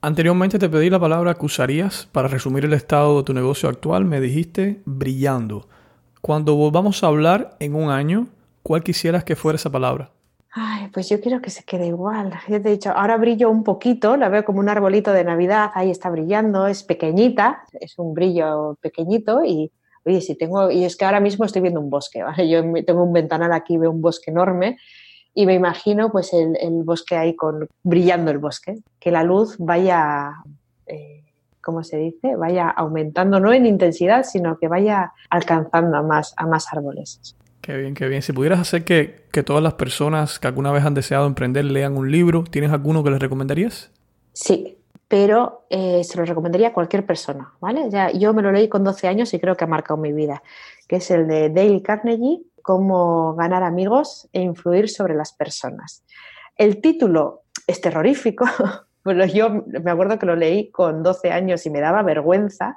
[0.00, 4.04] Anteriormente te pedí la palabra que usarías para resumir el estado de tu negocio actual.
[4.04, 5.68] Me dijiste brillando.
[6.20, 8.28] Cuando volvamos a hablar en un año,
[8.62, 10.12] ¿cuál quisieras que fuera esa palabra?
[10.56, 12.32] Ay, pues yo quiero que se quede igual.
[12.48, 15.72] Ya te he dicho, ahora brillo un poquito, la veo como un arbolito de Navidad,
[15.74, 19.72] ahí está brillando, es pequeñita, es un brillo pequeñito y,
[20.06, 22.48] oye, si tengo, y es que ahora mismo estoy viendo un bosque, ¿vale?
[22.48, 24.78] Yo tengo un ventanal aquí, veo un bosque enorme
[25.34, 30.34] y me imagino pues el, bosque ahí con, brillando el bosque, que la luz vaya,
[30.86, 31.24] eh,
[31.60, 32.36] ¿cómo se dice?
[32.36, 37.34] Vaya aumentando, no en intensidad, sino que vaya alcanzando a más, a más árboles.
[37.64, 38.20] Qué bien, qué bien.
[38.20, 42.10] Si pudieras hacer que, todas las personas que alguna vez han deseado emprender lean un
[42.10, 43.90] libro, ¿tienes alguno que les recomendarías?
[44.34, 44.76] Sí,
[45.08, 47.88] pero eh, se lo recomendaría a cualquier persona, ¿vale?
[47.88, 50.42] Ya, yo me lo leí con 12 años y creo que ha marcado mi vida,
[50.86, 56.02] que es el de Dale Carnegie, Cómo ganar amigos e influir sobre las personas.
[56.56, 58.44] El título es terrorífico,
[59.04, 62.76] bueno, yo me acuerdo que lo leí con 12 años y me daba vergüenza,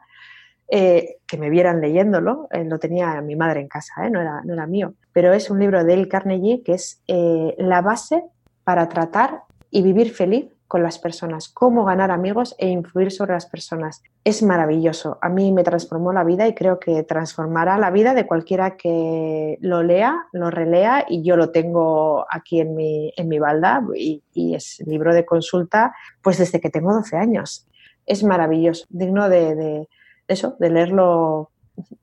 [0.70, 4.42] eh, que me vieran leyéndolo, eh, lo tenía mi madre en casa, eh, no, era,
[4.44, 8.26] no, era, mío, pero es un libro de Dale Carnegie que es la base
[8.66, 13.46] para tratar y vivir feliz con las personas, cómo ganar amigos e influir sobre las
[13.46, 14.04] personas.
[14.26, 18.28] Es maravilloso, a mí me transformó la vida y creo que transformará la vida de
[18.28, 23.40] cualquiera que lo lea, lo relea y yo lo tengo aquí en mi, en mi
[23.40, 27.66] balda y, es libro de consulta pues desde que tengo 12 años.
[28.06, 29.88] Es maravilloso, digno de
[30.28, 31.52] eso, de leerlo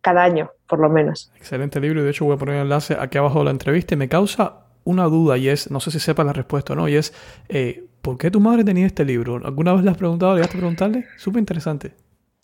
[0.01, 1.33] cada año, por lo menos.
[1.37, 3.95] Excelente libro y de hecho voy a poner el enlace aquí abajo de la entrevista
[3.95, 6.89] y me causa una duda y es, no sé si sepa la respuesta o no,
[6.89, 7.13] y es,
[7.49, 9.41] eh, ¿por qué tu madre tenía este libro?
[9.45, 11.07] ¿Alguna vez le has preguntado, le has preguntarle?
[11.17, 11.95] Súper interesante.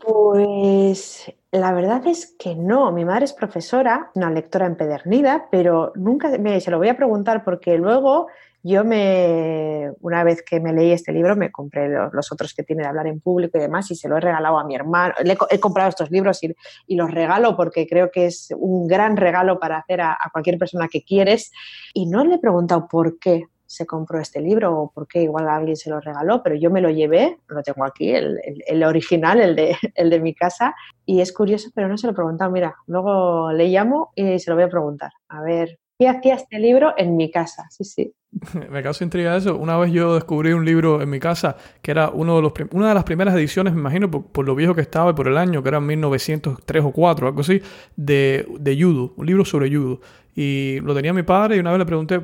[0.03, 2.91] Pues la verdad es que no.
[2.93, 7.45] Mi madre es profesora, una lectora empedernida, pero nunca me, se lo voy a preguntar
[7.45, 8.29] porque luego
[8.63, 12.83] yo me, una vez que me leí este libro, me compré los, otros que tiene
[12.83, 15.15] de hablar en público y demás y se lo he regalado a mi hermano.
[15.51, 16.55] he, comprado estos libros y,
[16.95, 21.03] los regalo porque creo que es un gran regalo para hacer a, cualquier persona que
[21.03, 21.51] quieres.
[21.95, 25.49] Y no le he preguntado por qué se compró este libro o por qué igual
[25.49, 28.37] alguien se lo regaló, pero yo me lo llevé, lo tengo aquí, el,
[28.67, 30.75] el, original, el de, el de mi casa,
[31.07, 32.51] y es curioso, pero no se lo he preguntado.
[32.51, 35.13] Mira, luego le llamo y se lo voy a preguntar.
[35.29, 37.67] A ver, ¿qué hacía este libro en mi casa?
[37.69, 38.15] Sí, sí.
[38.71, 39.55] Me causa intriga eso.
[39.59, 42.89] Una vez yo descubrí un libro en mi casa que era uno de los una
[42.89, 45.63] de las primeras ediciones, me imagino, por, lo viejo que estaba y por el año,
[45.63, 47.61] que era 1903 o 4, algo así,
[47.97, 50.01] de, de judo, un libro sobre judo.
[50.35, 52.19] Y lo tenía mi padre y una vez le pregunté,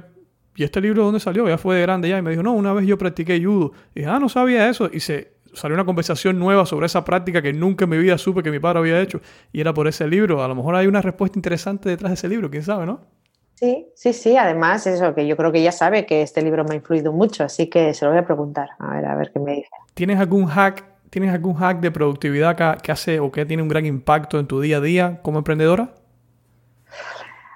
[0.55, 1.47] ¿y este libro dónde salió?
[1.47, 2.17] Ya fue de grande ya.
[2.17, 3.73] Y me dijo, no, una vez yo practiqué judo.
[3.95, 4.89] Y dije, ah, no sabía eso.
[4.91, 8.43] Y se salió una conversación nueva sobre esa práctica que nunca en mi vida supe
[8.43, 9.21] que mi padre había hecho.
[9.53, 10.43] Y era por ese libro.
[10.43, 13.17] A lo mejor hay una respuesta interesante detrás de ese libro, quién sabe, ¿no?
[13.57, 14.37] Sí, sí, sí.
[14.37, 17.45] Además, eso que yo creo que ya sabe que este libro me ha influido mucho,
[17.45, 18.69] así que se lo voy a preguntar.
[18.79, 19.71] A ver, a ver qué me dice.
[19.95, 20.85] ¿Tienes algún hack?
[21.09, 24.61] ¿Tienes algún hack de productividad que, hace o que tiene un gran impacto en tu
[24.61, 25.95] día a día como emprendedora?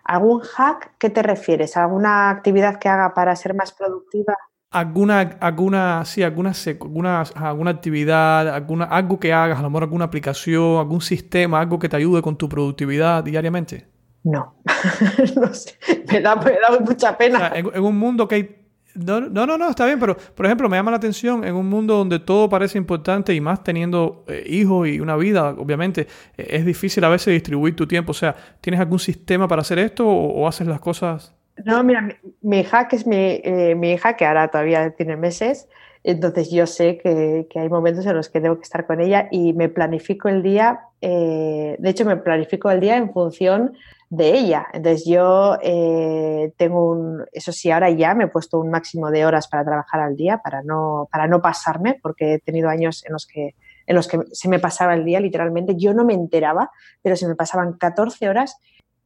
[0.05, 0.94] ¿Algún hack?
[0.98, 1.76] ¿Qué te refieres?
[1.76, 4.34] ¿Alguna actividad que haga para ser más productiva?
[4.70, 10.05] alguna, alguna, sí, alguna, alguna, alguna actividad, alguna, algo que hagas, a lo mejor alguna
[10.05, 13.89] aplicación, algún sistema, algo que te ayude con tu productividad diariamente?
[14.23, 14.55] No,
[15.37, 15.75] no sé,
[16.12, 16.37] me da,
[16.81, 17.53] mucha pena.
[17.55, 18.57] en, un mundo que hay...
[18.95, 21.97] No, no, no, está bien, pero por ejemplo, me llama la atención en un mundo
[21.97, 26.66] donde todo parece importante y más teniendo eh, hijos y una vida, obviamente, eh, es
[26.66, 28.11] difícil a veces distribuir tu tiempo.
[28.11, 31.35] O sea, ¿tienes algún sistema para hacer esto o, haces las cosas?
[31.64, 35.68] No, mira, mi, hija, que es mi, eh, mi hija, que ahora todavía tiene meses,
[36.03, 39.53] entonces yo sé que, hay momentos en los que tengo que estar con ella y
[39.53, 43.75] me planifico el día, de hecho me planifico el día en función
[44.11, 44.66] de ella.
[44.72, 49.24] Entonces yo eh, tengo un, eso sí, ahora ya me he puesto un máximo de
[49.24, 53.12] horas para trabajar al día, para no, para no pasarme, porque he tenido años en
[53.12, 53.54] los que
[53.86, 56.70] en los que se me pasaba el día literalmente, yo no me enteraba,
[57.02, 58.56] pero se me pasaban 14 horas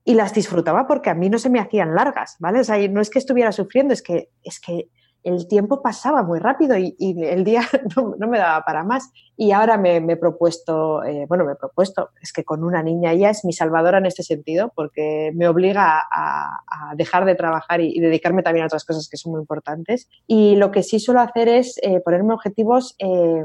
[0.04, 2.60] y las disfrutaba porque a mí no se me hacían largas, ¿vale?
[2.60, 4.88] O sea, no es que estuviera sufriendo, es que, es que
[5.24, 7.62] el tiempo pasaba muy rápido y, el día
[7.96, 9.10] no, me daba para más.
[9.36, 13.12] Y ahora me, he propuesto, eh, bueno, me he propuesto, es que con una niña
[13.12, 16.60] ella es mi salvadora en este sentido, porque me obliga a,
[16.96, 20.08] dejar de trabajar y, dedicarme también a otras cosas que son muy importantes.
[20.26, 22.94] Y lo que sí suelo hacer es eh, ponerme objetivos.
[22.98, 23.44] Eh,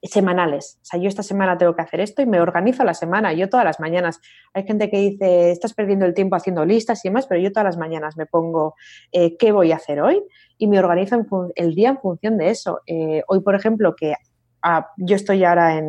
[0.00, 0.78] semanales.
[0.80, 3.32] O sea, yo esta semana tengo que hacer esto y me organizo la semana.
[3.32, 4.20] Yo todas las mañanas.
[4.54, 7.64] Hay gente que dice, estás perdiendo el tiempo haciendo listas y demás, pero yo todas
[7.64, 8.76] las mañanas me pongo
[9.10, 10.22] qué voy a hacer hoy
[10.58, 12.80] y me organizo el día en función de eso.
[12.86, 14.14] Eh, hoy, por ejemplo, que
[14.62, 15.88] ah, yo estoy ahora en,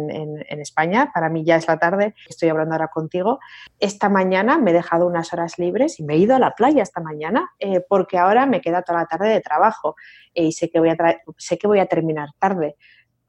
[0.61, 3.39] España, para mí ya es la tarde, estoy hablando ahora contigo.
[3.79, 6.83] Esta mañana me he dejado unas horas libres y me he ido a la playa
[6.83, 9.95] esta mañana eh, porque ahora me queda toda la tarde de trabajo
[10.35, 10.97] eh, y sé que, voy a
[11.37, 12.75] sé que voy a terminar tarde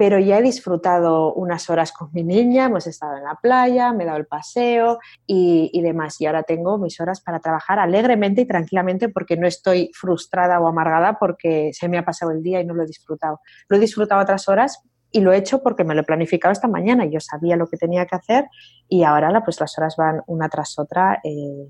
[0.01, 4.05] pero ya he disfrutado unas horas con mi niña, hemos estado en la playa, me
[4.05, 6.19] he dado el paseo y, demás.
[6.23, 10.67] Y ahora tengo mis horas para trabajar alegremente y tranquilamente porque no estoy frustrada o
[10.67, 13.41] amargada porque se me ha pasado el día y no lo he disfrutado.
[13.69, 14.83] Lo he disfrutado otras horas
[15.13, 17.05] y lo he hecho porque me lo he planificado esta mañana.
[17.05, 18.47] Yo sabía lo que tenía que hacer
[18.89, 21.69] y ahora pues las horas van una tras otra, eh,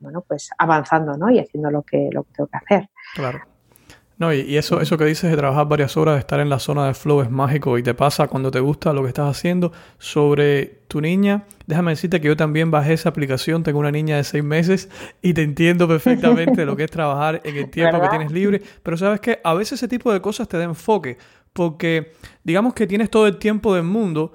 [0.00, 1.30] bueno, pues avanzando ¿no?
[1.30, 2.90] y haciendo lo que, lo que tengo que hacer.
[3.14, 3.38] Claro.
[4.18, 6.88] No, y, eso, eso que dices de trabajar varias horas, de estar en la zona
[6.88, 9.72] de flow es mágico y te pasa cuando te gusta lo que estás haciendo.
[9.98, 14.24] Sobre tu niña, déjame decirte que yo también bajé esa aplicación, tengo una niña de
[14.24, 14.88] seis meses
[15.22, 18.96] y te entiendo perfectamente lo que es trabajar en el tiempo que tienes libre, pero
[18.96, 21.16] sabes que a veces ese tipo de cosas te da enfoque,
[21.58, 22.12] porque
[22.44, 24.32] digamos que tienes todo el tiempo del mundo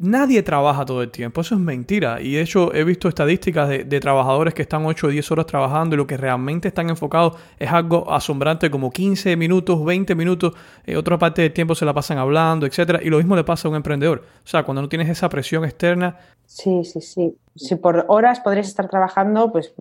[0.00, 2.22] Nadie trabaja todo el tiempo, eso es mentira.
[2.22, 5.94] Y de hecho he visto estadísticas de, trabajadores que están 8 o 10 horas trabajando
[5.94, 10.54] y lo que realmente están enfocados es algo asombrante como 15 minutos, 20 minutos,
[10.86, 13.00] eh, otra parte del tiempo se la pasan hablando, etcétera.
[13.02, 14.22] Y lo mismo le pasa a un emprendedor.
[14.44, 16.16] O sea, cuando no tienes esa presión externa.
[16.46, 17.36] Sí, sí, sí.
[17.54, 19.74] Si por horas podrías estar trabajando, pues,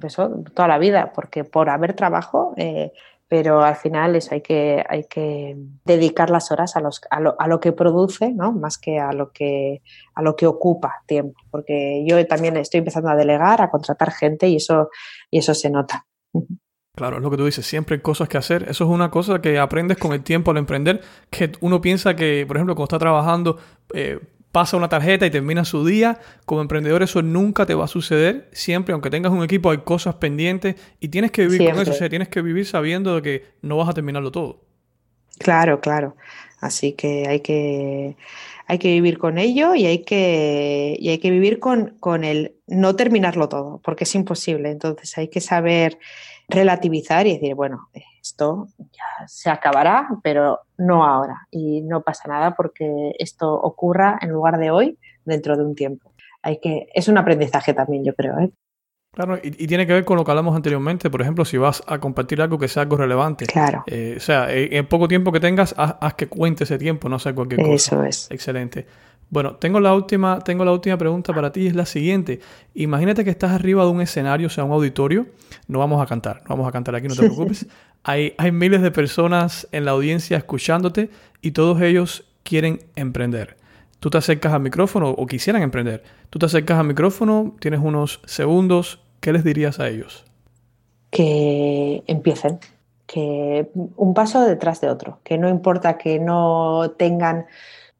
[0.00, 0.16] pues
[0.54, 2.52] toda la vida, porque por haber trabajo...
[2.56, 2.92] Eh,
[3.28, 7.34] pero al final eso hay que, hay que dedicar las horas a, los, a, lo,
[7.40, 8.52] a lo que produce, ¿no?
[8.52, 9.82] más que a lo que,
[10.14, 14.48] a lo que ocupa tiempo, porque yo también estoy empezando a delegar, a contratar gente
[14.48, 14.90] y eso,
[15.30, 16.06] y eso se nota.
[16.96, 18.62] Claro, es lo que tú dices, siempre hay cosas que hacer.
[18.70, 22.44] Eso es una cosa que aprendes con el tiempo al emprender, que uno piensa que,
[22.46, 23.58] por ejemplo, cuando está trabajando,
[23.92, 24.18] eh,
[24.56, 26.18] pasa una tarjeta y termina su día.
[26.46, 28.48] Como emprendedor eso nunca te va a suceder.
[28.52, 31.90] Siempre, aunque tengas un equipo, hay cosas pendientes y tienes que vivir con eso.
[31.90, 34.62] O sea, tienes que vivir sabiendo de que no vas a terminarlo todo.
[35.38, 36.16] Claro, claro.
[36.58, 38.16] Así que hay que,
[38.66, 42.54] hay que vivir con ello y hay que, y hay que vivir con, con el
[42.66, 44.70] no terminarlo todo, porque es imposible.
[44.70, 45.98] Entonces hay que saber
[46.48, 47.90] relativizar y decir, bueno,
[48.22, 51.46] esto ya se acabará, pero no ahora.
[51.50, 56.12] Y no pasa nada porque esto ocurra en lugar de hoy, dentro de un tiempo.
[56.42, 58.38] Hay que, es un aprendizaje también, yo creo.
[58.38, 58.50] ¿eh?
[59.12, 61.08] Claro, y, tiene que ver con lo que hablamos anteriormente.
[61.08, 63.46] Por ejemplo, si vas a compartir algo que sea algo relevante.
[63.46, 63.82] Claro.
[63.86, 67.34] Eh, o sea, en poco tiempo que tengas, haz, que cuente ese tiempo, no sé
[67.34, 67.74] cualquier cosa.
[67.74, 68.30] Eso es.
[68.30, 68.86] Excelente.
[69.28, 72.40] Bueno, tengo la última, tengo la última pregunta para ti, es la siguiente.
[72.74, 75.26] Imagínate que estás arriba de un escenario, o sea, un auditorio.
[75.66, 77.66] No vamos a cantar, no vamos a cantar aquí, no te preocupes.
[78.04, 81.10] hay, hay miles de personas en la audiencia escuchándote
[81.42, 83.56] y todos ellos quieren emprender.
[83.98, 86.04] Tú te acercas al micrófono o quisieran emprender.
[86.30, 89.00] Tú te acercas al micrófono, tienes unos segundos.
[89.20, 90.24] ¿Qué les dirías a ellos?
[91.10, 92.60] Que empiecen,
[93.06, 97.46] que un paso detrás de otro, que no importa que no tengan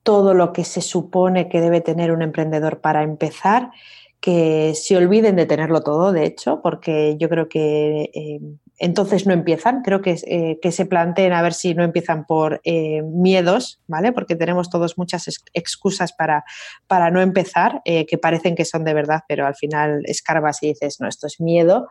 [0.07, 3.73] todo lo que se supone que debe tener un emprendedor para empezar,
[4.21, 8.41] que se olviden de tenerlo todo, de hecho, porque yo creo que eh,
[8.79, 12.61] entonces no empiezan, creo que, eh, que, se planteen a ver si no empiezan por
[12.63, 14.13] eh, miedos, ¿vale?
[14.13, 16.45] Porque tenemos todos muchas excusas para,
[16.87, 21.01] para no empezar, que parecen que son de verdad, pero al final escarbas y dices,
[21.01, 21.89] no, esto es miedo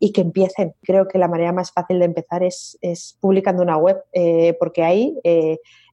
[0.00, 0.74] y que empiecen.
[0.84, 3.98] Creo que la manera más fácil de empezar es, es publicando una web,
[4.58, 5.18] porque ahí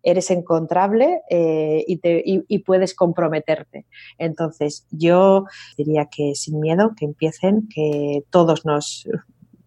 [0.06, 3.88] eres encontrable eh, y, puedes comprometerte.
[4.18, 5.46] Entonces, yo
[5.78, 9.08] diría que sin miedo, que empiecen, que todos nos,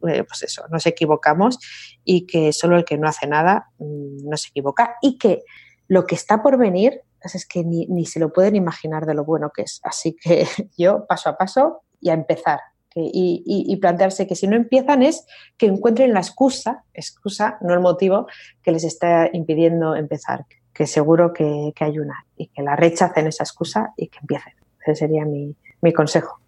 [0.08, 1.58] eh, pues eso, nos equivocamos
[2.04, 5.42] y que solo el que no hace nada mm, no se equivoca y que
[5.88, 9.24] lo que está por venir pues es que ni, se lo pueden imaginar de lo
[9.24, 9.80] bueno que es.
[9.82, 10.46] Así que
[10.78, 12.60] yo paso a paso y a empezar.
[12.94, 18.26] Y, plantearse que si no empiezan es que encuentren la excusa, excusa, no el motivo
[18.62, 23.44] que les está impidiendo empezar, que seguro que, hay una y que la rechacen esa
[23.44, 24.54] excusa y que empiecen.
[24.80, 25.54] Ese sería mi,
[25.92, 26.40] consejo.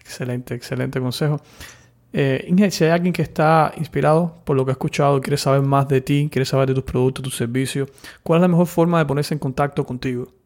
[0.00, 1.40] Excelente, excelente consejo.
[2.12, 5.60] Eh, Inge, si hay alguien que está inspirado por lo que ha escuchado, quiere saber
[5.60, 7.90] más de ti, quiere saber de tus productos, tus servicios,
[8.22, 10.37] ¿cuál es la mejor forma de ponerse en contacto contigo?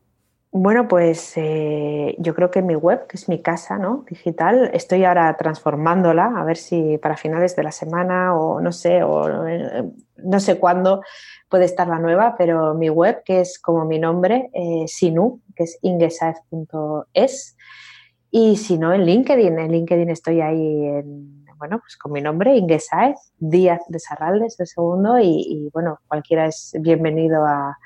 [0.55, 4.05] Bueno, pues eh, yo creo que mi web, que es mi casa ¿no?
[4.07, 9.03] digital, estoy ahora transformándola, a ver si para finales de la semana o no sé,
[9.03, 9.83] o eh,
[10.19, 11.01] no sé cuándo
[11.49, 15.65] puede estar la nueva, pero mi web, que es como mi nombre, eh, Sinu, que
[15.65, 17.57] es ingesaez.es,
[18.31, 22.57] y si no, en LinkedIn, en LinkedIn estoy ahí en, bueno, pues con mi nombre,
[22.57, 27.79] Ingesaez, Díaz de Sarraldes, el segundo, y bueno, cualquiera es bienvenido a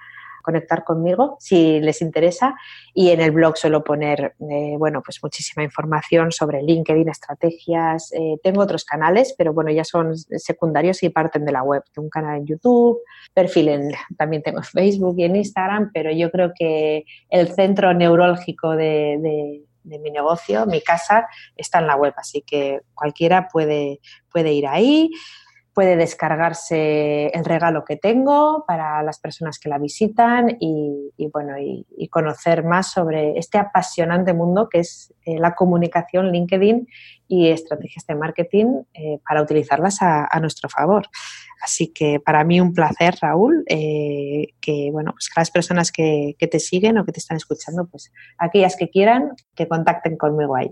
[0.46, 2.54] conectar conmigo si les interesa.
[2.94, 8.12] Y en el blog suelo poner, eh, bueno, pues muchísima información sobre LinkedIn, estrategias.
[8.12, 11.82] Eh, tengo otros canales, pero bueno, ya son secundarios y parten de la web.
[11.92, 13.00] Tengo un canal en YouTube,
[13.34, 18.76] perfil en, también tengo Facebook y en Instagram, pero yo creo que el centro neurálgico
[18.76, 24.00] de, de mi negocio, mi casa, está en la web, así que cualquiera puede,
[24.30, 25.10] puede ir ahí
[25.76, 32.08] puede descargarse el regalo que tengo para las personas que la visitan y, bueno, y,
[32.08, 36.88] conocer más sobre este apasionante mundo que es eh, la comunicación, LinkedIn
[37.28, 41.08] y estrategias de marketing eh, para utilizarlas a, nuestro favor.
[41.62, 46.46] Así que para mí un placer, Raúl, eh, que bueno, pues las personas que, que
[46.46, 50.70] te siguen o que te están escuchando, pues aquellas que quieran, que contacten conmigo ahí.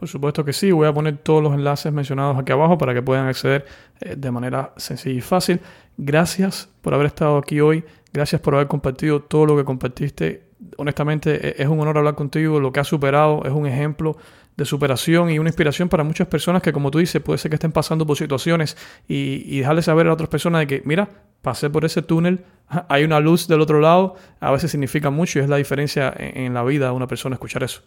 [0.00, 3.02] Por supuesto que sí, voy a poner todos los enlaces mencionados aquí abajo para que
[3.02, 3.66] puedan acceder
[4.00, 5.60] eh, de manera sencilla y fácil.
[5.98, 10.44] Gracias por haber estado aquí hoy, gracias por haber compartido todo lo que compartiste.
[10.78, 14.16] Honestamente e-, es un honor hablar contigo, lo que has superado es un ejemplo
[14.56, 17.56] de superación y una inspiración para muchas personas que, como tú dices, puede ser que
[17.56, 21.10] estén pasando por situaciones y, y dejarle saber a otras personas de que, mira,
[21.42, 22.42] pasé por ese túnel,
[22.88, 26.44] hay una luz del otro lado, a veces significa mucho y es la diferencia en,
[26.46, 27.82] en la vida de una persona escuchar eso.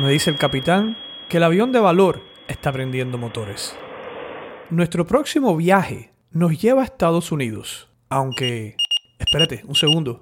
[0.00, 0.96] Me dice el capitán
[1.28, 3.78] que el avión de valor está prendiendo motores.
[4.70, 8.76] Nuestro próximo viaje nos lleva a Estados Unidos, aunque...
[9.18, 10.20] Espérate, un segundo.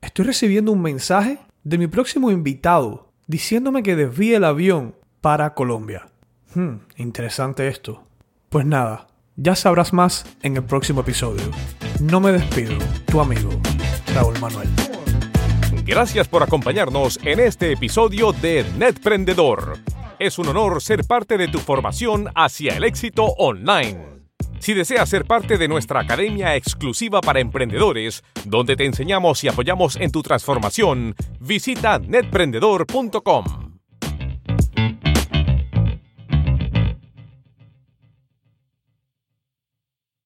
[0.00, 6.08] Estoy recibiendo un mensaje de mi próximo invitado diciéndome que desvíe el avión para Colombia.
[6.54, 8.04] Hmm, interesante esto.
[8.48, 9.06] Pues nada,
[9.36, 11.44] ya sabrás más en el próximo episodio.
[12.00, 12.74] No me despido,
[13.06, 13.50] tu amigo
[14.14, 14.68] Raúl Manuel.
[15.84, 19.78] Gracias por acompañarnos en este episodio de Netprendedor.
[20.18, 24.17] Es un honor ser parte de tu formación hacia el éxito online.
[24.60, 29.96] Si deseas ser parte de nuestra academia exclusiva para emprendedores, donde te enseñamos y apoyamos
[29.96, 33.67] en tu transformación, visita netprendedor.com.